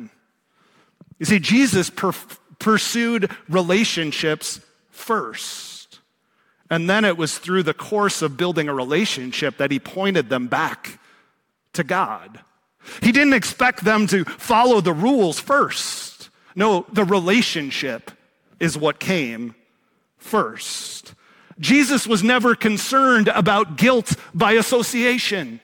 You 1.19 1.25
see, 1.25 1.39
Jesus 1.39 1.89
per- 1.89 2.13
pursued 2.59 3.31
relationships 3.50 4.59
first. 4.89 6.00
And 6.69 6.89
then 6.89 7.05
it 7.05 7.17
was 7.17 7.38
through 7.38 7.63
the 7.63 7.74
course 7.74 8.21
of 8.21 8.38
building 8.38 8.67
a 8.67 8.74
relationship 8.74 9.57
that 9.57 9.71
he 9.71 9.79
pointed 9.79 10.29
them 10.29 10.47
back 10.47 11.00
to 11.74 11.83
God. 11.83 12.41
He 13.01 13.12
didn't 13.12 13.33
expect 13.33 13.83
them 13.83 14.07
to 14.07 14.25
follow 14.25 14.81
the 14.81 14.93
rules 14.93 15.39
first. 15.39 16.29
No, 16.55 16.86
the 16.91 17.05
relationship 17.05 18.12
is 18.59 18.77
what 18.77 19.00
came 19.00 19.55
first. 20.17 21.13
Jesus 21.59 22.07
was 22.07 22.24
never 22.24 22.55
concerned 22.55 23.27
about 23.29 23.77
guilt 23.77 24.15
by 24.33 24.53
association, 24.53 25.59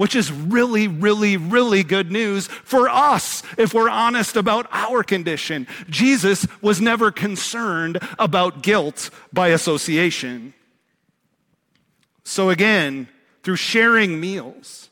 which 0.00 0.16
is 0.16 0.32
really, 0.32 0.88
really, 0.88 1.36
really 1.36 1.82
good 1.82 2.10
news 2.10 2.46
for 2.46 2.88
us 2.88 3.42
if 3.58 3.74
we're 3.74 3.90
honest 3.90 4.34
about 4.34 4.66
our 4.72 5.02
condition. 5.02 5.66
Jesus 5.90 6.46
was 6.62 6.80
never 6.80 7.10
concerned 7.12 7.98
about 8.18 8.62
guilt 8.62 9.10
by 9.30 9.48
association. 9.48 10.54
So, 12.24 12.48
again, 12.48 13.10
through 13.42 13.56
sharing 13.56 14.18
meals, 14.18 14.88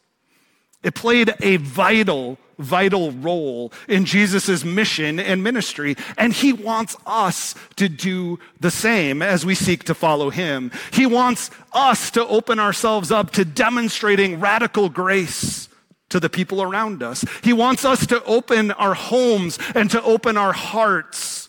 it 0.82 0.94
played 0.94 1.34
a 1.40 1.56
vital 1.56 2.36
vital 2.58 3.12
role 3.12 3.72
in 3.88 4.04
Jesus' 4.04 4.64
mission 4.64 5.18
and 5.20 5.42
ministry. 5.42 5.96
And 6.16 6.32
he 6.32 6.52
wants 6.52 6.96
us 7.06 7.54
to 7.76 7.88
do 7.88 8.38
the 8.60 8.70
same 8.70 9.22
as 9.22 9.46
we 9.46 9.54
seek 9.54 9.84
to 9.84 9.94
follow 9.94 10.30
him. 10.30 10.70
He 10.92 11.06
wants 11.06 11.50
us 11.72 12.10
to 12.12 12.26
open 12.26 12.58
ourselves 12.58 13.10
up 13.10 13.30
to 13.32 13.44
demonstrating 13.44 14.40
radical 14.40 14.88
grace 14.88 15.68
to 16.08 16.20
the 16.20 16.30
people 16.30 16.62
around 16.62 17.02
us. 17.02 17.24
He 17.42 17.52
wants 17.52 17.84
us 17.84 18.06
to 18.06 18.22
open 18.24 18.70
our 18.72 18.94
homes 18.94 19.58
and 19.74 19.90
to 19.90 20.02
open 20.02 20.36
our 20.36 20.52
hearts 20.52 21.48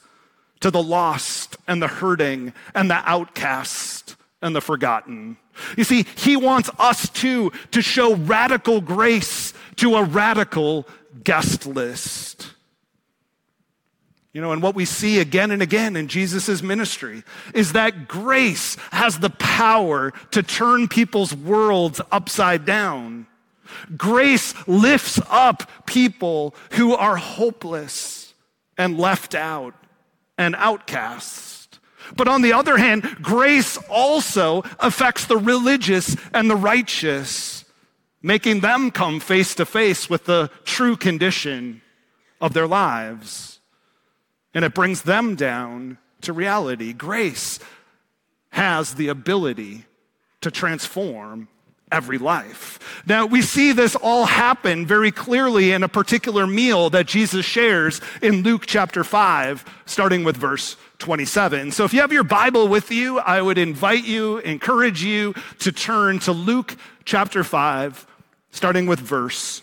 to 0.59 0.69
the 0.69 0.83
lost 0.83 1.57
and 1.67 1.81
the 1.81 1.87
hurting 1.87 2.53
and 2.75 2.89
the 2.89 3.01
outcast 3.09 4.15
and 4.41 4.55
the 4.55 4.61
forgotten. 4.61 5.37
You 5.77 5.83
see, 5.83 6.05
he 6.15 6.35
wants 6.35 6.69
us 6.79 7.09
too 7.09 7.51
to 7.71 7.81
show 7.81 8.15
radical 8.15 8.81
grace 8.81 9.53
to 9.77 9.95
a 9.95 10.03
radical 10.03 10.87
guest 11.23 11.65
list. 11.65 12.53
You 14.31 14.41
know, 14.41 14.51
and 14.51 14.61
what 14.61 14.75
we 14.75 14.85
see 14.85 15.19
again 15.19 15.49
and 15.49 15.61
again 15.61 15.95
in 15.95 16.07
Jesus' 16.07 16.61
ministry 16.61 17.23
is 17.53 17.73
that 17.73 18.07
grace 18.07 18.75
has 18.91 19.19
the 19.19 19.31
power 19.31 20.13
to 20.31 20.43
turn 20.43 20.87
people's 20.87 21.35
worlds 21.35 21.99
upside 22.11 22.63
down. 22.63 23.25
Grace 23.97 24.53
lifts 24.67 25.19
up 25.29 25.69
people 25.85 26.53
who 26.71 26.93
are 26.93 27.15
hopeless 27.15 28.33
and 28.77 28.99
left 28.99 29.33
out 29.33 29.73
and 30.37 30.55
outcast. 30.55 31.79
But 32.15 32.27
on 32.27 32.41
the 32.41 32.53
other 32.53 32.77
hand, 32.77 33.03
grace 33.21 33.77
also 33.89 34.63
affects 34.79 35.25
the 35.25 35.37
religious 35.37 36.15
and 36.33 36.49
the 36.49 36.55
righteous 36.55 37.58
making 38.21 38.59
them 38.59 38.91
come 38.91 39.19
face 39.19 39.55
to 39.55 39.65
face 39.65 40.09
with 40.09 40.25
the 40.25 40.49
true 40.63 40.95
condition 40.95 41.81
of 42.41 42.53
their 42.53 42.67
lives. 42.67 43.59
And 44.53 44.65
it 44.65 44.73
brings 44.73 45.03
them 45.03 45.35
down 45.35 45.97
to 46.21 46.33
reality. 46.33 46.93
Grace 46.93 47.59
has 48.51 48.95
the 48.95 49.07
ability 49.07 49.85
to 50.41 50.51
transform 50.51 51.47
every 51.91 52.17
life. 52.17 53.01
Now, 53.07 53.25
we 53.25 53.41
see 53.41 53.71
this 53.71 53.95
all 53.95 54.25
happen 54.25 54.85
very 54.85 55.11
clearly 55.11 55.71
in 55.71 55.83
a 55.83 55.87
particular 55.87 56.45
meal 56.45 56.89
that 56.91 57.07
Jesus 57.07 57.45
shares 57.45 57.99
in 58.21 58.43
Luke 58.43 58.65
chapter 58.67 59.03
5, 59.03 59.65
starting 59.85 60.23
with 60.23 60.37
verse 60.37 60.77
27. 60.99 61.71
So 61.71 61.85
if 61.85 61.93
you 61.93 62.01
have 62.01 62.13
your 62.13 62.23
Bible 62.23 62.67
with 62.67 62.91
you, 62.91 63.19
I 63.19 63.41
would 63.41 63.57
invite 63.57 64.03
you, 64.03 64.37
encourage 64.39 65.03
you 65.03 65.33
to 65.59 65.71
turn 65.71 66.19
to 66.19 66.31
Luke 66.31 66.75
chapter 67.05 67.43
5, 67.43 68.05
starting 68.51 68.85
with 68.85 68.99
verse 68.99 69.61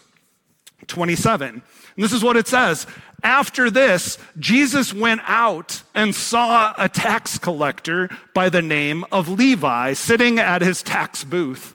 27. 0.86 1.48
And 1.50 1.62
this 2.04 2.12
is 2.12 2.22
what 2.22 2.36
it 2.36 2.46
says. 2.46 2.86
After 3.22 3.70
this, 3.70 4.18
Jesus 4.38 4.92
went 4.92 5.22
out 5.24 5.82
and 5.94 6.14
saw 6.14 6.74
a 6.76 6.88
tax 6.88 7.38
collector 7.38 8.10
by 8.34 8.48
the 8.48 8.62
name 8.62 9.04
of 9.10 9.28
Levi 9.28 9.94
sitting 9.94 10.38
at 10.38 10.62
his 10.62 10.82
tax 10.82 11.24
booth. 11.24 11.74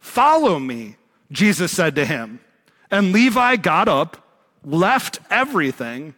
Follow 0.00 0.58
me, 0.58 0.96
Jesus 1.30 1.72
said 1.72 1.94
to 1.96 2.06
him. 2.06 2.40
And 2.90 3.12
Levi 3.12 3.56
got 3.56 3.86
up, 3.86 4.24
left 4.64 5.20
everything, 5.30 6.14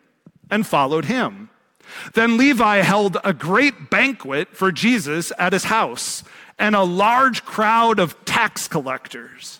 and 0.50 0.66
followed 0.66 1.06
him. 1.06 1.50
Then 2.14 2.36
Levi 2.36 2.78
held 2.78 3.16
a 3.24 3.34
great 3.34 3.90
banquet 3.90 4.56
for 4.56 4.70
Jesus 4.70 5.32
at 5.36 5.52
his 5.52 5.64
house, 5.64 6.22
and 6.56 6.76
a 6.76 6.84
large 6.84 7.44
crowd 7.44 7.98
of 7.98 8.24
tax 8.24 8.68
collectors 8.68 9.59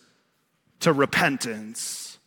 to 0.81 0.93
repentance. 0.93 2.19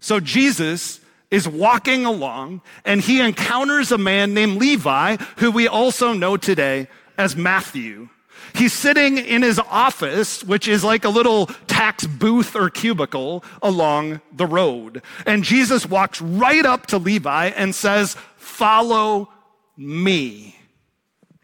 So 0.00 0.20
Jesus 0.20 1.00
is 1.30 1.48
walking 1.48 2.04
along 2.04 2.62
and 2.84 3.00
he 3.00 3.20
encounters 3.20 3.90
a 3.90 3.98
man 3.98 4.34
named 4.34 4.58
Levi, 4.58 5.16
who 5.38 5.50
we 5.50 5.66
also 5.66 6.12
know 6.12 6.36
today 6.36 6.88
as 7.18 7.36
Matthew. 7.36 8.08
He's 8.54 8.72
sitting 8.72 9.18
in 9.18 9.42
his 9.42 9.58
office, 9.58 10.44
which 10.44 10.68
is 10.68 10.84
like 10.84 11.04
a 11.04 11.08
little 11.08 11.46
tax 11.66 12.06
booth 12.06 12.54
or 12.54 12.70
cubicle 12.70 13.42
along 13.62 14.20
the 14.32 14.46
road. 14.46 15.02
And 15.26 15.42
Jesus 15.42 15.86
walks 15.86 16.20
right 16.20 16.64
up 16.64 16.86
to 16.86 16.98
Levi 16.98 17.46
and 17.48 17.74
says, 17.74 18.16
Follow 18.36 19.28
me. 19.76 20.56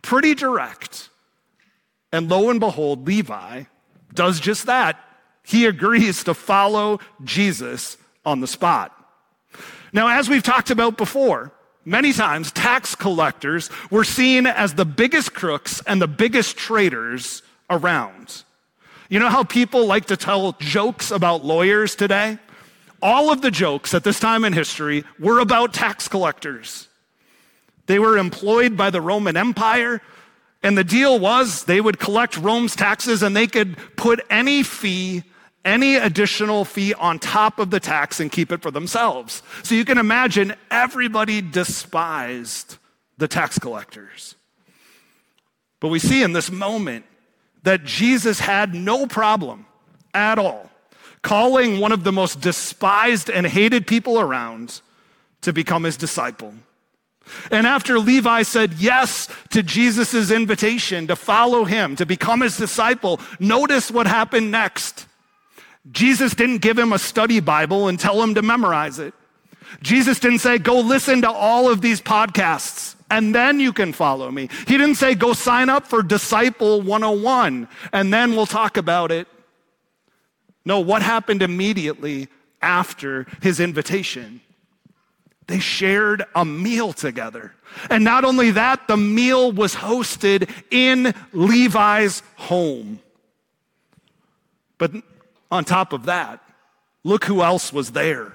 Pretty 0.02 0.34
direct. 0.34 1.08
And 2.12 2.28
lo 2.28 2.50
and 2.50 2.60
behold, 2.60 3.06
Levi 3.06 3.64
does 4.14 4.38
just 4.38 4.66
that. 4.66 5.02
He 5.44 5.66
agrees 5.66 6.24
to 6.24 6.34
follow 6.34 7.00
Jesus 7.24 7.96
on 8.24 8.40
the 8.40 8.46
spot. 8.46 8.96
Now, 9.92 10.08
as 10.08 10.28
we've 10.28 10.42
talked 10.42 10.70
about 10.70 10.96
before, 10.96 11.52
Many 11.84 12.12
times, 12.12 12.52
tax 12.52 12.94
collectors 12.94 13.70
were 13.90 14.04
seen 14.04 14.46
as 14.46 14.74
the 14.74 14.84
biggest 14.84 15.32
crooks 15.32 15.82
and 15.86 16.00
the 16.00 16.06
biggest 16.06 16.56
traitors 16.56 17.42
around. 17.70 18.44
You 19.08 19.18
know 19.18 19.30
how 19.30 19.44
people 19.44 19.86
like 19.86 20.06
to 20.06 20.16
tell 20.16 20.52
jokes 20.60 21.10
about 21.10 21.44
lawyers 21.44 21.96
today? 21.96 22.38
All 23.00 23.32
of 23.32 23.40
the 23.40 23.50
jokes 23.50 23.94
at 23.94 24.04
this 24.04 24.20
time 24.20 24.44
in 24.44 24.52
history 24.52 25.04
were 25.18 25.40
about 25.40 25.72
tax 25.72 26.06
collectors. 26.06 26.86
They 27.86 27.98
were 27.98 28.18
employed 28.18 28.76
by 28.76 28.90
the 28.90 29.00
Roman 29.00 29.36
Empire, 29.36 30.02
and 30.62 30.76
the 30.76 30.84
deal 30.84 31.18
was 31.18 31.64
they 31.64 31.80
would 31.80 31.98
collect 31.98 32.36
Rome's 32.36 32.76
taxes 32.76 33.22
and 33.22 33.34
they 33.34 33.46
could 33.46 33.76
put 33.96 34.20
any 34.28 34.62
fee 34.62 35.24
any 35.64 35.96
additional 35.96 36.64
fee 36.64 36.94
on 36.94 37.18
top 37.18 37.58
of 37.58 37.70
the 37.70 37.80
tax 37.80 38.20
and 38.20 38.32
keep 38.32 38.50
it 38.50 38.62
for 38.62 38.70
themselves. 38.70 39.42
So 39.62 39.74
you 39.74 39.84
can 39.84 39.98
imagine 39.98 40.54
everybody 40.70 41.42
despised 41.42 42.76
the 43.18 43.28
tax 43.28 43.58
collectors. 43.58 44.34
But 45.80 45.88
we 45.88 45.98
see 45.98 46.22
in 46.22 46.32
this 46.32 46.50
moment 46.50 47.04
that 47.62 47.84
Jesus 47.84 48.40
had 48.40 48.74
no 48.74 49.06
problem 49.06 49.66
at 50.14 50.38
all 50.38 50.70
calling 51.22 51.80
one 51.80 51.92
of 51.92 52.04
the 52.04 52.12
most 52.12 52.40
despised 52.40 53.28
and 53.28 53.46
hated 53.46 53.86
people 53.86 54.18
around 54.18 54.80
to 55.42 55.52
become 55.52 55.84
his 55.84 55.96
disciple. 55.96 56.54
And 57.50 57.66
after 57.66 57.98
Levi 57.98 58.42
said 58.42 58.74
yes 58.74 59.28
to 59.50 59.62
Jesus' 59.62 60.30
invitation 60.30 61.06
to 61.06 61.16
follow 61.16 61.64
him, 61.64 61.94
to 61.96 62.06
become 62.06 62.40
his 62.40 62.56
disciple, 62.56 63.20
notice 63.38 63.90
what 63.90 64.06
happened 64.06 64.50
next. 64.50 65.06
Jesus 65.90 66.34
didn't 66.34 66.58
give 66.58 66.78
him 66.78 66.92
a 66.92 66.98
study 66.98 67.40
Bible 67.40 67.88
and 67.88 67.98
tell 67.98 68.22
him 68.22 68.34
to 68.34 68.42
memorize 68.42 68.98
it. 68.98 69.14
Jesus 69.82 70.18
didn't 70.18 70.40
say, 70.40 70.58
go 70.58 70.80
listen 70.80 71.22
to 71.22 71.30
all 71.30 71.70
of 71.70 71.80
these 71.80 72.00
podcasts 72.00 72.96
and 73.10 73.34
then 73.34 73.60
you 73.60 73.72
can 73.72 73.92
follow 73.92 74.30
me. 74.30 74.48
He 74.66 74.76
didn't 74.76 74.96
say, 74.96 75.14
go 75.14 75.32
sign 75.32 75.68
up 75.68 75.86
for 75.86 76.02
Disciple 76.02 76.80
101 76.82 77.68
and 77.92 78.12
then 78.12 78.32
we'll 78.32 78.46
talk 78.46 78.76
about 78.76 79.10
it. 79.10 79.26
No, 80.64 80.80
what 80.80 81.02
happened 81.02 81.42
immediately 81.42 82.28
after 82.60 83.26
his 83.42 83.60
invitation? 83.60 84.40
They 85.46 85.58
shared 85.58 86.24
a 86.34 86.44
meal 86.44 86.92
together. 86.92 87.54
And 87.88 88.04
not 88.04 88.24
only 88.24 88.52
that, 88.52 88.86
the 88.86 88.96
meal 88.96 89.50
was 89.50 89.74
hosted 89.74 90.48
in 90.70 91.14
Levi's 91.32 92.22
home. 92.36 93.00
But 94.78 94.92
on 95.50 95.64
top 95.64 95.92
of 95.92 96.04
that, 96.06 96.40
look 97.04 97.24
who 97.24 97.42
else 97.42 97.72
was 97.72 97.92
there. 97.92 98.32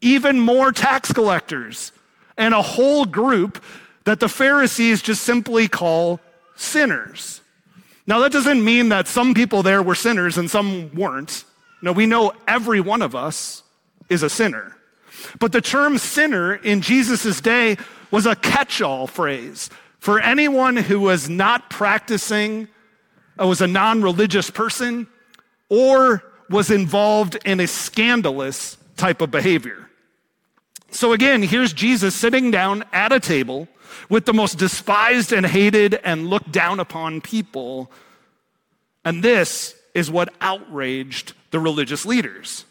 Even 0.00 0.40
more 0.40 0.72
tax 0.72 1.12
collectors 1.12 1.92
and 2.36 2.54
a 2.54 2.62
whole 2.62 3.04
group 3.04 3.62
that 4.04 4.20
the 4.20 4.28
Pharisees 4.28 5.02
just 5.02 5.22
simply 5.22 5.68
call 5.68 6.20
sinners. 6.56 7.40
Now, 8.06 8.20
that 8.20 8.32
doesn't 8.32 8.64
mean 8.64 8.88
that 8.88 9.06
some 9.06 9.34
people 9.34 9.62
there 9.62 9.82
were 9.82 9.94
sinners 9.94 10.38
and 10.38 10.50
some 10.50 10.94
weren't. 10.94 11.44
No, 11.82 11.92
we 11.92 12.06
know 12.06 12.32
every 12.48 12.80
one 12.80 13.02
of 13.02 13.14
us 13.14 13.62
is 14.08 14.22
a 14.22 14.30
sinner. 14.30 14.76
But 15.38 15.52
the 15.52 15.60
term 15.60 15.98
sinner 15.98 16.54
in 16.54 16.80
Jesus' 16.80 17.40
day 17.40 17.76
was 18.10 18.26
a 18.26 18.34
catch 18.34 18.80
all 18.80 19.06
phrase 19.06 19.70
for 20.00 20.18
anyone 20.18 20.76
who 20.76 20.98
was 20.98 21.28
not 21.28 21.68
practicing, 21.68 22.68
uh, 23.40 23.46
was 23.46 23.60
a 23.60 23.66
non 23.66 24.02
religious 24.02 24.50
person, 24.50 25.06
or 25.70 26.22
was 26.50 26.70
involved 26.70 27.38
in 27.46 27.60
a 27.60 27.66
scandalous 27.66 28.76
type 28.96 29.22
of 29.22 29.30
behavior. 29.30 29.88
So 30.90 31.12
again, 31.12 31.42
here's 31.42 31.72
Jesus 31.72 32.14
sitting 32.14 32.50
down 32.50 32.84
at 32.92 33.12
a 33.12 33.20
table 33.20 33.68
with 34.08 34.26
the 34.26 34.34
most 34.34 34.58
despised 34.58 35.32
and 35.32 35.46
hated 35.46 35.94
and 35.94 36.28
looked 36.28 36.50
down 36.50 36.80
upon 36.80 37.20
people. 37.20 37.90
And 39.04 39.22
this 39.22 39.74
is 39.94 40.10
what 40.10 40.34
outraged 40.40 41.32
the 41.52 41.60
religious 41.60 42.04
leaders. 42.04 42.64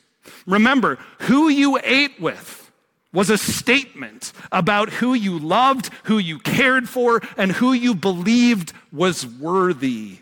Remember, 0.45 0.99
who 1.19 1.47
you 1.47 1.79
ate 1.83 2.19
with 2.19 2.71
was 3.13 3.29
a 3.29 3.37
statement 3.37 4.33
about 4.51 4.89
who 4.89 5.13
you 5.13 5.39
loved, 5.39 5.89
who 6.03 6.17
you 6.17 6.39
cared 6.39 6.87
for, 6.87 7.21
and 7.37 7.53
who 7.53 7.73
you 7.73 7.95
believed 7.95 8.73
was 8.91 9.25
worthy 9.25 10.19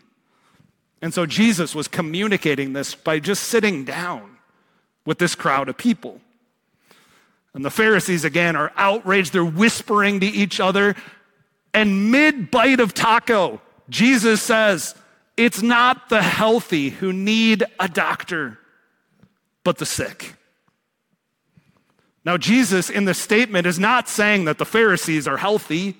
and 1.01 1.13
so 1.13 1.25
Jesus 1.25 1.75
was 1.75 1.87
communicating 1.87 2.73
this 2.73 2.95
by 2.95 3.19
just 3.19 3.43
sitting 3.43 3.85
down 3.85 4.37
with 5.05 5.19
this 5.19 5.35
crowd 5.35 5.69
of 5.69 5.77
people. 5.77 6.19
And 7.53 7.63
the 7.63 7.71
Pharisees, 7.71 8.23
again, 8.23 8.55
are 8.55 8.71
outraged. 8.75 9.33
They're 9.33 9.45
whispering 9.45 10.19
to 10.19 10.25
each 10.25 10.59
other. 10.59 10.95
And 11.73 12.11
mid 12.11 12.51
bite 12.51 12.79
of 12.79 12.93
taco, 12.93 13.61
Jesus 13.89 14.41
says, 14.41 14.95
It's 15.35 15.61
not 15.61 16.09
the 16.09 16.21
healthy 16.21 16.89
who 16.89 17.13
need 17.13 17.63
a 17.79 17.87
doctor, 17.87 18.59
but 19.63 19.77
the 19.77 19.85
sick. 19.85 20.35
Now, 22.25 22.37
Jesus 22.37 22.89
in 22.89 23.05
this 23.05 23.19
statement 23.19 23.65
is 23.65 23.79
not 23.79 24.09
saying 24.09 24.45
that 24.45 24.57
the 24.57 24.65
Pharisees 24.65 25.27
are 25.27 25.37
healthy. 25.37 25.95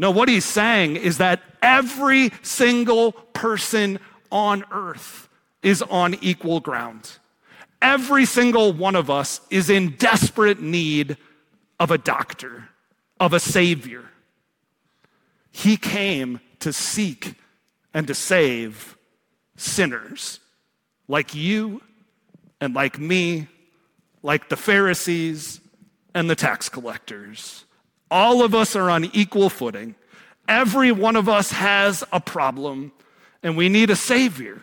No, 0.00 0.10
what 0.10 0.30
he's 0.30 0.46
saying 0.46 0.96
is 0.96 1.18
that 1.18 1.42
every 1.60 2.32
single 2.40 3.12
person 3.12 3.98
on 4.32 4.64
earth 4.72 5.28
is 5.62 5.82
on 5.82 6.14
equal 6.22 6.60
ground. 6.60 7.18
Every 7.82 8.24
single 8.24 8.72
one 8.72 8.96
of 8.96 9.10
us 9.10 9.42
is 9.50 9.68
in 9.68 9.96
desperate 9.96 10.58
need 10.58 11.18
of 11.78 11.90
a 11.90 11.98
doctor, 11.98 12.70
of 13.20 13.34
a 13.34 13.38
savior. 13.40 14.06
He 15.52 15.76
came 15.76 16.40
to 16.60 16.72
seek 16.72 17.34
and 17.92 18.06
to 18.06 18.14
save 18.14 18.96
sinners 19.56 20.40
like 21.08 21.34
you 21.34 21.82
and 22.58 22.74
like 22.74 22.98
me, 22.98 23.48
like 24.22 24.48
the 24.48 24.56
Pharisees 24.56 25.60
and 26.14 26.30
the 26.30 26.36
tax 26.36 26.70
collectors. 26.70 27.66
All 28.10 28.42
of 28.42 28.54
us 28.54 28.74
are 28.74 28.90
on 28.90 29.04
equal 29.12 29.50
footing. 29.50 29.94
Every 30.48 30.90
one 30.90 31.16
of 31.16 31.28
us 31.28 31.52
has 31.52 32.02
a 32.12 32.20
problem, 32.20 32.92
and 33.42 33.56
we 33.56 33.68
need 33.68 33.90
a 33.90 33.96
Savior 33.96 34.60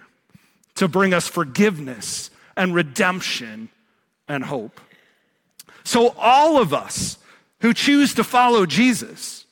to 0.76 0.88
bring 0.88 1.14
us 1.14 1.28
forgiveness 1.28 2.30
and 2.56 2.76
redemption 2.76 3.70
and 4.28 4.44
hope. 4.44 4.82
So, 5.84 6.14
all 6.18 6.62
of 6.62 6.74
us 6.74 7.18
who 7.62 7.74
choose 7.74 8.14
to 8.16 8.24
follow 8.24 8.66
Jesus 8.66 9.46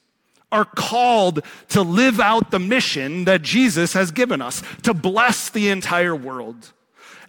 are 0.51 0.65
called 0.65 1.41
to 1.69 1.81
live 1.81 2.19
out 2.19 2.51
the 2.51 2.59
mission 2.59 3.25
that 3.25 3.41
Jesus 3.41 3.93
has 3.93 4.11
given 4.11 4.41
us 4.41 4.61
to 4.83 4.93
bless 4.93 5.49
the 5.49 5.69
entire 5.69 6.15
world. 6.15 6.71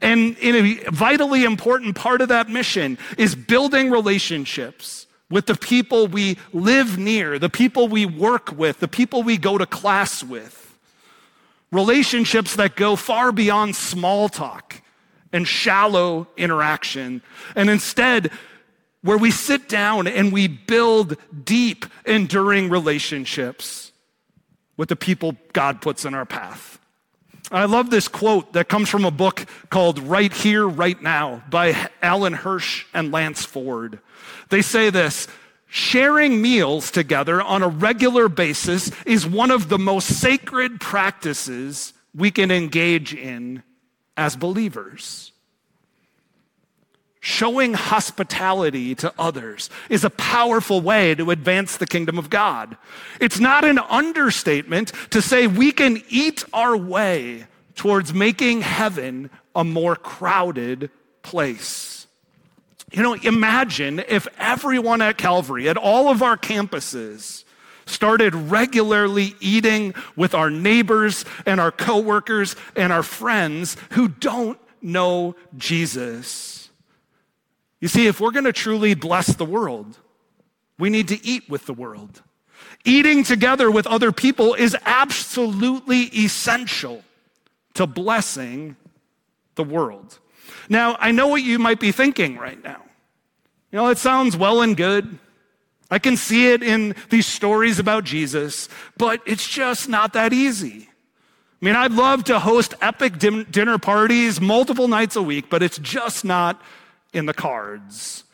And 0.03 0.37
a 0.43 0.91
vitally 0.91 1.45
important 1.45 1.97
part 1.97 2.21
of 2.21 2.29
that 2.29 2.49
mission 2.49 2.99
is 3.17 3.35
building 3.35 3.91
relationships 3.91 5.06
with 5.31 5.47
the 5.47 5.57
people 5.57 6.07
we 6.07 6.39
live 6.53 6.99
near, 6.99 7.39
the 7.39 7.51
people 7.51 7.89
we 7.89 8.07
work 8.07 8.53
with, 8.53 8.81
the 8.81 8.89
people 8.89 9.23
we 9.23 9.37
go 9.37 9.59
to 9.59 9.67
class 9.67 10.23
with. 10.23 10.63
Relationships 11.73 12.57
that 12.57 12.77
go 12.77 12.95
far 12.95 13.33
beyond 13.33 13.75
small 13.75 14.29
talk 14.29 14.81
and 15.33 15.47
shallow 15.47 16.29
interaction, 16.37 17.23
and 17.57 17.69
instead, 17.69 18.31
where 19.03 19.19
we 19.19 19.31
sit 19.31 19.69
down 19.69 20.07
and 20.07 20.33
we 20.33 20.47
build 20.49 21.17
deep, 21.45 21.87
enduring 22.05 22.69
relationships 22.71 23.93
with 24.77 24.89
the 24.89 24.97
people 24.97 25.37
God 25.53 25.83
puts 25.83 26.05
in 26.05 26.15
our 26.15 26.25
path. 26.25 26.79
I 27.51 27.67
love 27.67 27.91
this 27.91 28.09
quote 28.09 28.55
that 28.55 28.69
comes 28.69 28.89
from 28.89 29.05
a 29.05 29.11
book 29.11 29.47
called 29.71 30.01
Right 30.01 30.33
Here, 30.33 30.67
Right 30.67 31.01
Now 31.01 31.45
by 31.49 31.91
Alan 32.03 32.33
Hirsch 32.33 32.87
and 32.93 33.13
Lance 33.13 33.45
Ford. 33.45 34.01
They 34.49 34.63
say 34.63 34.91
this 34.91 35.29
sharing 35.69 36.43
meals 36.43 36.91
together 36.91 37.41
on 37.41 37.63
a 37.63 37.69
regular 37.69 38.29
basis 38.29 38.91
is 39.05 39.27
one 39.27 39.51
of 39.51 39.69
the 39.69 39.79
most 39.79 40.21
sacred 40.21 40.81
practices 40.81 41.93
we 42.15 42.31
can 42.31 42.51
engage 42.51 43.15
in 43.15 43.63
as 44.17 44.35
believers. 44.35 45.33
Showing 47.29 47.75
hospitality 47.75 48.95
to 48.95 49.13
others 49.19 49.69
is 49.91 50.05
a 50.05 50.11
powerful 50.11 50.81
way 50.81 51.13
to 51.17 51.33
advance 51.33 51.77
the 51.77 51.85
kingdom 51.85 52.19
of 52.19 52.31
God. 52.31 52.77
It's 53.21 53.41
not 53.41 53.65
an 53.65 53.81
understatement 53.81 54.93
to 55.11 55.21
say 55.21 55.49
we 55.49 55.73
can 55.73 56.05
eat 56.09 56.45
our 56.53 56.77
way 56.77 57.49
towards 57.75 58.15
making 58.15 58.61
heaven 58.61 59.29
a 59.57 59.65
more 59.65 59.97
crowded 59.97 60.89
place. 61.23 62.07
You 62.93 63.03
know, 63.03 63.15
imagine 63.15 64.05
if 64.07 64.29
everyone 64.39 65.03
at 65.03 65.19
Calvary, 65.19 65.69
at 65.69 65.77
all 65.77 66.09
of 66.09 66.23
our 66.23 66.37
campuses, 66.37 67.43
started 67.87 68.37
regularly 68.37 69.35
eating 69.41 69.97
with 70.15 70.33
our 70.33 70.49
neighbors 70.49 71.25
and 71.45 71.59
our 71.59 71.73
coworkers 71.73 72.55
and 72.77 72.93
our 72.93 73.03
friends 73.03 73.77
who 73.91 74.07
don't 74.07 74.61
know 74.81 75.35
Jesus. 75.59 76.56
You 77.81 77.89
see, 77.89 78.07
if 78.07 78.21
we're 78.21 78.31
going 78.31 78.45
to 78.45 78.53
truly 78.53 78.95
bless 78.95 79.29
the 79.29 79.45
world, 79.45 79.99
we 80.79 80.91
need 80.91 81.09
to 81.09 81.25
eat 81.27 81.49
with 81.49 81.67
the 81.67 81.75
world. 81.75 82.23
Eating 82.85 83.25
together 83.25 83.71
with 83.71 83.87
other 83.87 84.13
people 84.13 84.55
is 84.55 84.77
absolutely 84.85 86.03
essential 86.03 87.03
to 87.75 87.87
blessing 87.87 88.77
the 89.57 89.65
world. 89.65 90.19
Now, 90.69 90.97
I 90.99 91.11
know 91.11 91.29
what 91.29 91.43
you 91.43 91.59
might 91.59 91.81
be 91.81 91.93
thinking 91.93 92.39
right 92.39 92.63
now. 92.63 92.83
You 93.73 93.79
know, 93.79 93.89
it 93.89 93.99
sounds 93.99 94.37
well 94.37 94.63
and 94.63 94.77
good. 94.77 95.19
I 95.91 95.99
can 95.99 96.17
see 96.17 96.49
it 96.53 96.63
in 96.63 96.95
these 97.11 97.27
stories 97.27 97.79
about 97.79 98.05
Jesus, 98.05 98.69
but 98.97 99.21
it's 99.27 99.47
just 99.47 99.89
not 99.89 100.15
that 100.15 100.33
easy. 100.33 100.89
I 101.61 101.65
mean, 101.65 101.77
I'd 101.77 101.93
love 101.93 102.25
to 102.25 102.39
host 102.39 102.75
epic 102.81 103.19
dinner 103.19 103.79
parties 103.79 104.41
multiple 104.41 104.89
nights 104.89 105.17
a 105.17 105.23
week, 105.23 105.49
but 105.49 105.63
it's 105.63 105.79
just 105.79 106.25
not 106.25 106.61
in 107.17 107.27
the 107.27 107.35
cards. 107.35 108.25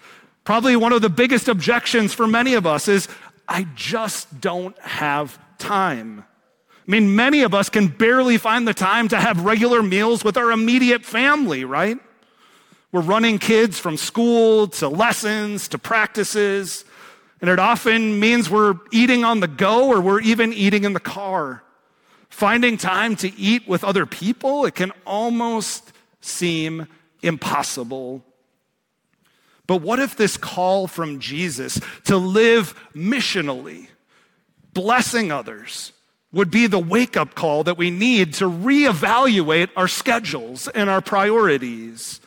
Probably 0.44 0.74
one 0.76 0.92
of 0.92 1.02
the 1.02 1.08
biggest 1.08 1.48
objections 1.48 2.12
for 2.12 2.26
many 2.26 2.54
of 2.54 2.66
us 2.66 2.88
is 2.88 3.08
I 3.48 3.66
just 3.74 4.40
don't 4.40 4.78
have 4.80 5.38
time. 5.58 6.24
I 6.86 6.90
mean, 6.90 7.14
many 7.14 7.42
of 7.42 7.54
us 7.54 7.68
can 7.68 7.86
barely 7.86 8.38
find 8.38 8.66
the 8.66 8.74
time 8.74 9.08
to 9.08 9.16
have 9.16 9.44
regular 9.44 9.82
meals 9.82 10.24
with 10.24 10.36
our 10.36 10.50
immediate 10.50 11.04
family, 11.04 11.64
right? 11.64 11.98
We're 12.90 13.02
running 13.02 13.38
kids 13.38 13.78
from 13.78 13.96
school 13.96 14.66
to 14.68 14.88
lessons 14.88 15.68
to 15.68 15.78
practices, 15.78 16.84
and 17.40 17.48
it 17.48 17.60
often 17.60 18.18
means 18.18 18.50
we're 18.50 18.74
eating 18.90 19.24
on 19.24 19.40
the 19.40 19.48
go 19.48 19.88
or 19.88 20.00
we're 20.00 20.20
even 20.20 20.52
eating 20.52 20.84
in 20.84 20.92
the 20.92 21.00
car. 21.00 21.62
Finding 22.28 22.76
time 22.76 23.14
to 23.16 23.32
eat 23.38 23.68
with 23.68 23.84
other 23.84 24.06
people, 24.06 24.64
it 24.64 24.74
can 24.74 24.90
almost 25.06 25.92
seem 26.20 26.88
impossible 27.22 28.24
but 29.66 29.76
what 29.76 29.98
if 29.98 30.16
this 30.16 30.36
call 30.36 30.86
from 30.86 31.20
Jesus 31.20 31.80
to 32.04 32.16
live 32.16 32.74
missionally, 32.94 33.88
blessing 34.72 35.30
others, 35.30 35.92
would 36.32 36.50
be 36.50 36.66
the 36.66 36.78
wake 36.78 37.16
up 37.16 37.34
call 37.34 37.64
that 37.64 37.76
we 37.76 37.90
need 37.90 38.34
to 38.34 38.50
reevaluate 38.50 39.68
our 39.76 39.88
schedules 39.88 40.68
and 40.68 40.88
our 40.88 41.00
priorities? 41.00 42.20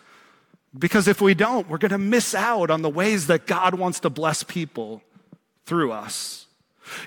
Because 0.77 1.07
if 1.07 1.21
we 1.21 1.33
don't, 1.33 1.69
we're 1.69 1.77
going 1.77 1.91
to 1.91 1.97
miss 1.97 2.35
out 2.35 2.69
on 2.69 2.81
the 2.81 2.89
ways 2.89 3.27
that 3.27 3.47
God 3.47 3.75
wants 3.75 3.99
to 4.01 4.09
bless 4.09 4.43
people 4.43 5.01
through 5.65 5.91
us. 5.91 6.45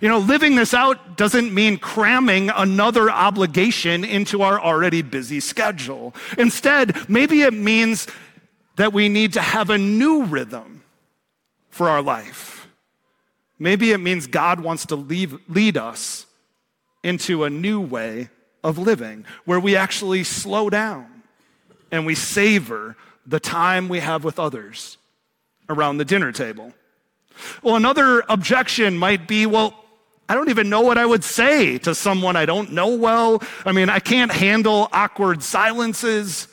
You 0.01 0.09
know, 0.09 0.19
living 0.19 0.57
this 0.57 0.75
out 0.75 1.17
doesn't 1.17 1.55
mean 1.55 1.79
cramming 1.79 2.51
another 2.51 3.11
obligation 3.11 4.05
into 4.05 4.43
our 4.43 4.61
already 4.61 5.03
busy 5.03 5.38
schedule. 5.38 6.14
Instead, 6.37 7.09
maybe 7.09 7.43
it 7.43 7.55
means 7.55 8.09
that 8.79 8.93
we 8.93 9.09
need 9.09 9.33
to 9.33 9.41
have 9.41 9.71
a 9.71 9.77
new 9.77 10.25
rhythm 10.25 10.83
for 11.69 11.88
our 11.88 12.01
life. 12.01 12.69
Maybe 13.59 13.91
it 13.91 13.99
means 13.99 14.29
God 14.29 14.61
wants 14.61 14.87
to 14.87 14.97
leave, 14.97 15.37
lead 15.49 15.77
us 15.77 16.27
into 17.03 17.43
a 17.43 17.51
new 17.51 17.81
way 17.81 18.31
of 18.62 18.79
living 18.79 19.25
where 19.45 19.59
we 19.59 19.75
actually 19.75 20.23
slow 20.23 20.71
down 20.71 21.23
and 21.91 22.07
we 22.07 22.14
savor 22.14 22.97
the 23.27 23.41
time 23.41 23.88
we 23.88 23.99
have 23.99 24.23
with 24.23 24.38
others 24.38 24.97
around 25.69 25.99
the 25.99 26.05
dinner 26.05 26.31
table. 26.31 26.73
Well, 27.62 27.75
another 27.75 28.23
objection 28.29 28.97
might 28.97 29.27
be 29.27 29.45
well, 29.47 29.75
I 30.29 30.35
don't 30.35 30.51
even 30.51 30.71
know 30.71 30.83
what 30.83 30.99
I 30.99 31.07
would 31.07 31.25
say 31.25 31.79
to 31.79 31.97
someone 31.97 32.37
I 32.37 32.47
don't 32.47 32.71
know 32.73 32.95
well. 32.95 33.43
I 33.67 33.73
mean, 33.73 33.88
I 33.88 33.99
can't 33.99 34.31
handle 34.31 34.88
awkward 34.93 35.43
silences. 35.43 36.47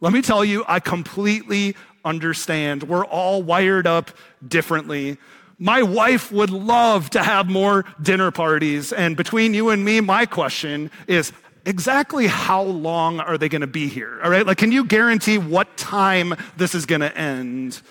Let 0.00 0.12
me 0.12 0.22
tell 0.22 0.44
you, 0.44 0.64
I 0.66 0.80
completely 0.80 1.76
understand. 2.04 2.84
We're 2.84 3.04
all 3.04 3.42
wired 3.42 3.86
up 3.86 4.10
differently. 4.46 5.18
My 5.58 5.82
wife 5.82 6.32
would 6.32 6.50
love 6.50 7.10
to 7.10 7.22
have 7.22 7.48
more 7.48 7.84
dinner 8.00 8.30
parties. 8.30 8.94
And 8.94 9.14
between 9.16 9.52
you 9.52 9.68
and 9.68 9.84
me, 9.84 10.00
my 10.00 10.24
question 10.24 10.90
is 11.06 11.32
exactly 11.66 12.26
how 12.26 12.62
long 12.62 13.20
are 13.20 13.36
they 13.36 13.50
going 13.50 13.60
to 13.60 13.66
be 13.66 13.88
here? 13.88 14.18
All 14.24 14.30
right? 14.30 14.46
Like, 14.46 14.56
can 14.56 14.72
you 14.72 14.86
guarantee 14.86 15.36
what 15.36 15.76
time 15.76 16.34
this 16.56 16.74
is 16.74 16.86
going 16.86 17.02
to 17.02 17.14
end? 17.16 17.82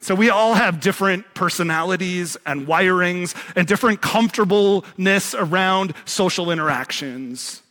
So, 0.00 0.14
we 0.14 0.30
all 0.30 0.54
have 0.54 0.78
different 0.78 1.34
personalities 1.34 2.36
and 2.46 2.68
wirings 2.68 3.34
and 3.56 3.66
different 3.66 4.00
comfortableness 4.00 5.34
around 5.34 5.94
social 6.04 6.52
interactions. 6.52 7.62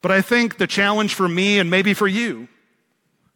But 0.00 0.12
I 0.12 0.20
think 0.20 0.58
the 0.58 0.66
challenge 0.66 1.14
for 1.14 1.28
me 1.28 1.58
and 1.58 1.70
maybe 1.70 1.94
for 1.94 2.06
you 2.06 2.48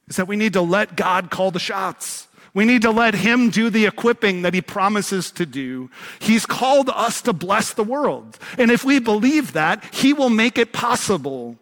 is 0.08 0.16
that 0.16 0.28
we 0.28 0.36
need 0.36 0.52
to 0.52 0.62
let 0.62 0.96
God 0.96 1.30
call 1.30 1.50
the 1.50 1.58
shots. 1.58 2.28
We 2.54 2.64
need 2.64 2.82
to 2.82 2.90
let 2.90 3.14
Him 3.14 3.50
do 3.50 3.70
the 3.70 3.86
equipping 3.86 4.42
that 4.42 4.54
He 4.54 4.60
promises 4.60 5.30
to 5.32 5.46
do. 5.46 5.90
He's 6.20 6.44
called 6.44 6.90
us 6.90 7.22
to 7.22 7.32
bless 7.32 7.72
the 7.72 7.82
world. 7.82 8.38
And 8.58 8.70
if 8.70 8.84
we 8.84 8.98
believe 8.98 9.54
that, 9.54 9.82
He 9.94 10.12
will 10.12 10.30
make 10.30 10.58
it 10.58 10.72
possible. 10.72 11.56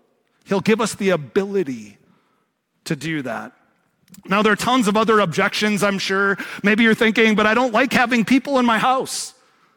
He'll 0.44 0.60
give 0.60 0.80
us 0.80 0.94
the 0.94 1.10
ability 1.10 1.98
to 2.84 2.96
do 2.96 3.22
that. 3.22 3.52
Now, 4.26 4.42
there 4.42 4.52
are 4.52 4.56
tons 4.56 4.88
of 4.88 4.96
other 4.96 5.20
objections, 5.20 5.84
I'm 5.84 5.98
sure. 5.98 6.36
Maybe 6.64 6.82
you're 6.82 6.94
thinking, 6.94 7.36
but 7.36 7.46
I 7.46 7.54
don't 7.54 7.72
like 7.72 7.92
having 7.92 8.24
people 8.24 8.58
in 8.58 8.66
my 8.66 8.78
house. 8.78 9.34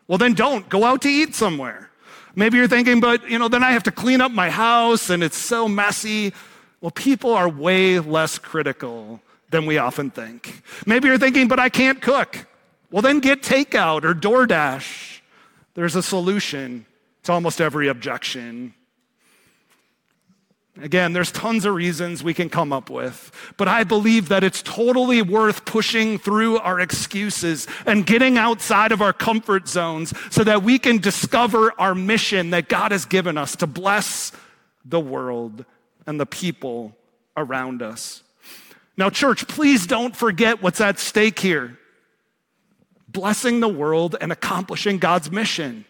Well, 0.07 0.17
then 0.17 0.33
don't. 0.33 0.67
Go 0.67 0.83
out 0.83 1.03
to 1.03 1.09
eat 1.09 1.35
somewhere. 1.35 1.91
Maybe 2.35 2.57
you're 2.57 2.67
thinking, 2.67 2.99
but 2.99 3.29
you 3.29 3.37
know, 3.37 3.47
then 3.47 3.63
I 3.63 3.71
have 3.71 3.83
to 3.83 3.91
clean 3.91 4.21
up 4.21 4.31
my 4.31 4.49
house 4.49 5.09
and 5.09 5.23
it's 5.23 5.37
so 5.37 5.67
messy. 5.67 6.33
Well, 6.81 6.91
people 6.91 7.33
are 7.33 7.47
way 7.47 7.99
less 7.99 8.39
critical 8.39 9.21
than 9.51 9.65
we 9.65 9.77
often 9.77 10.09
think. 10.09 10.63
Maybe 10.85 11.07
you're 11.07 11.19
thinking, 11.19 11.47
but 11.47 11.59
I 11.59 11.69
can't 11.69 12.01
cook. 12.01 12.47
Well, 12.91 13.01
then 13.01 13.19
get 13.19 13.43
takeout 13.43 14.03
or 14.03 14.13
DoorDash. 14.13 15.19
There's 15.75 15.95
a 15.95 16.03
solution 16.03 16.85
to 17.23 17.31
almost 17.31 17.61
every 17.61 17.87
objection. 17.87 18.73
Again, 20.81 21.13
there's 21.13 21.31
tons 21.31 21.65
of 21.65 21.75
reasons 21.75 22.23
we 22.23 22.33
can 22.33 22.49
come 22.49 22.73
up 22.73 22.89
with, 22.89 23.31
but 23.57 23.67
I 23.67 23.83
believe 23.83 24.29
that 24.29 24.43
it's 24.43 24.63
totally 24.63 25.21
worth 25.21 25.65
pushing 25.65 26.17
through 26.17 26.57
our 26.57 26.79
excuses 26.79 27.67
and 27.85 28.05
getting 28.05 28.39
outside 28.39 28.91
of 28.91 28.99
our 28.99 29.13
comfort 29.13 29.67
zones 29.67 30.13
so 30.31 30.43
that 30.43 30.63
we 30.63 30.79
can 30.79 30.97
discover 30.97 31.79
our 31.79 31.93
mission 31.93 32.49
that 32.49 32.69
God 32.69 32.91
has 32.91 33.05
given 33.05 33.37
us 33.37 33.55
to 33.57 33.67
bless 33.67 34.31
the 34.83 34.99
world 34.99 35.63
and 36.07 36.19
the 36.19 36.25
people 36.25 36.97
around 37.37 37.83
us. 37.83 38.23
Now, 38.97 39.11
church, 39.11 39.47
please 39.47 39.85
don't 39.85 40.15
forget 40.15 40.63
what's 40.63 40.81
at 40.81 40.97
stake 40.97 41.39
here 41.39 41.77
blessing 43.07 43.59
the 43.59 43.67
world 43.67 44.15
and 44.19 44.31
accomplishing 44.31 44.97
God's 44.97 45.31
mission. 45.31 45.85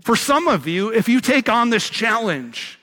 For 0.00 0.16
some 0.16 0.48
of 0.48 0.66
you, 0.66 0.90
if 0.90 1.06
you 1.06 1.20
take 1.20 1.50
on 1.50 1.68
this 1.68 1.90
challenge, 1.90 2.78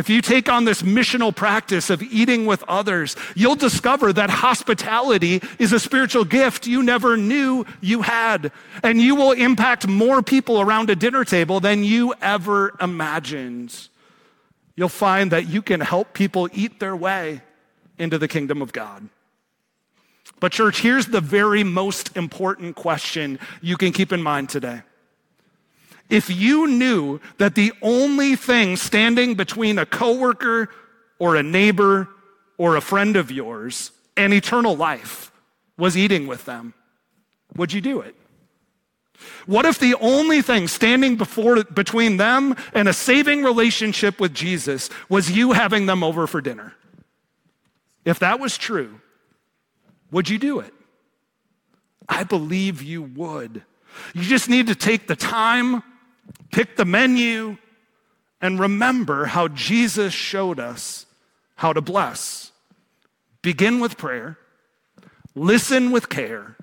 if 0.00 0.08
you 0.08 0.22
take 0.22 0.48
on 0.48 0.64
this 0.64 0.80
missional 0.80 1.34
practice 1.34 1.90
of 1.90 2.02
eating 2.02 2.46
with 2.46 2.64
others, 2.66 3.16
you'll 3.36 3.54
discover 3.54 4.14
that 4.14 4.30
hospitality 4.30 5.42
is 5.58 5.74
a 5.74 5.78
spiritual 5.78 6.24
gift 6.24 6.66
you 6.66 6.82
never 6.82 7.18
knew 7.18 7.66
you 7.82 8.00
had. 8.00 8.50
And 8.82 8.98
you 8.98 9.14
will 9.14 9.32
impact 9.32 9.86
more 9.86 10.22
people 10.22 10.58
around 10.58 10.88
a 10.88 10.96
dinner 10.96 11.22
table 11.22 11.60
than 11.60 11.84
you 11.84 12.14
ever 12.22 12.74
imagined. 12.80 13.88
You'll 14.74 14.88
find 14.88 15.32
that 15.32 15.50
you 15.50 15.60
can 15.60 15.80
help 15.80 16.14
people 16.14 16.48
eat 16.54 16.80
their 16.80 16.96
way 16.96 17.42
into 17.98 18.16
the 18.16 18.26
kingdom 18.26 18.62
of 18.62 18.72
God. 18.72 19.06
But, 20.40 20.52
church, 20.52 20.80
here's 20.80 21.08
the 21.08 21.20
very 21.20 21.62
most 21.62 22.16
important 22.16 22.74
question 22.74 23.38
you 23.60 23.76
can 23.76 23.92
keep 23.92 24.14
in 24.14 24.22
mind 24.22 24.48
today. 24.48 24.80
If 26.10 26.28
you 26.28 26.66
knew 26.66 27.20
that 27.38 27.54
the 27.54 27.72
only 27.80 28.34
thing 28.34 28.76
standing 28.76 29.34
between 29.34 29.78
a 29.78 29.86
coworker 29.86 30.68
or 31.18 31.36
a 31.36 31.42
neighbor 31.42 32.08
or 32.58 32.76
a 32.76 32.80
friend 32.80 33.16
of 33.16 33.30
yours 33.30 33.92
and 34.16 34.34
eternal 34.34 34.76
life 34.76 35.30
was 35.78 35.96
eating 35.96 36.26
with 36.26 36.44
them, 36.44 36.74
would 37.56 37.72
you 37.72 37.80
do 37.80 38.00
it? 38.00 38.16
What 39.46 39.66
if 39.66 39.78
the 39.78 39.94
only 40.00 40.42
thing 40.42 40.66
standing 40.66 41.16
before, 41.16 41.62
between 41.64 42.16
them 42.16 42.56
and 42.74 42.88
a 42.88 42.92
saving 42.92 43.44
relationship 43.44 44.18
with 44.18 44.34
Jesus 44.34 44.90
was 45.08 45.30
you 45.30 45.52
having 45.52 45.86
them 45.86 46.02
over 46.02 46.26
for 46.26 46.40
dinner? 46.40 46.74
If 48.04 48.18
that 48.20 48.40
was 48.40 48.58
true, 48.58 49.00
would 50.10 50.28
you 50.28 50.38
do 50.38 50.60
it? 50.60 50.72
I 52.08 52.24
believe 52.24 52.82
you 52.82 53.02
would. 53.02 53.62
You 54.14 54.22
just 54.22 54.48
need 54.48 54.66
to 54.68 54.74
take 54.74 55.06
the 55.06 55.16
time 55.16 55.82
pick 56.50 56.76
the 56.76 56.84
menu, 56.84 57.56
and 58.40 58.58
remember 58.58 59.26
how 59.26 59.48
Jesus 59.48 60.12
showed 60.12 60.58
us 60.58 61.06
how 61.56 61.72
to 61.72 61.80
bless. 61.80 62.52
Begin 63.42 63.80
with 63.80 63.96
prayer, 63.96 64.38
listen 65.34 65.90
with 65.90 66.08
care, 66.08 66.56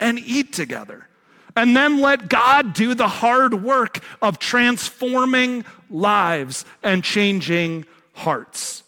and 0.00 0.18
eat 0.18 0.52
together. 0.52 1.08
And 1.56 1.76
then 1.76 2.00
let 2.00 2.28
God 2.28 2.72
do 2.72 2.94
the 2.94 3.06
hard 3.06 3.62
work 3.62 4.00
of 4.20 4.40
transforming 4.40 5.64
lives 5.88 6.64
and 6.82 7.04
changing 7.04 7.86
hearts. 8.12 8.82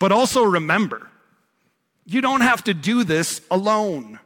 But 0.00 0.10
also 0.10 0.42
remember, 0.42 1.08
you 2.06 2.20
don't 2.20 2.40
have 2.40 2.64
to 2.64 2.74
do 2.74 3.04
this 3.04 3.40
alone. 3.50 4.18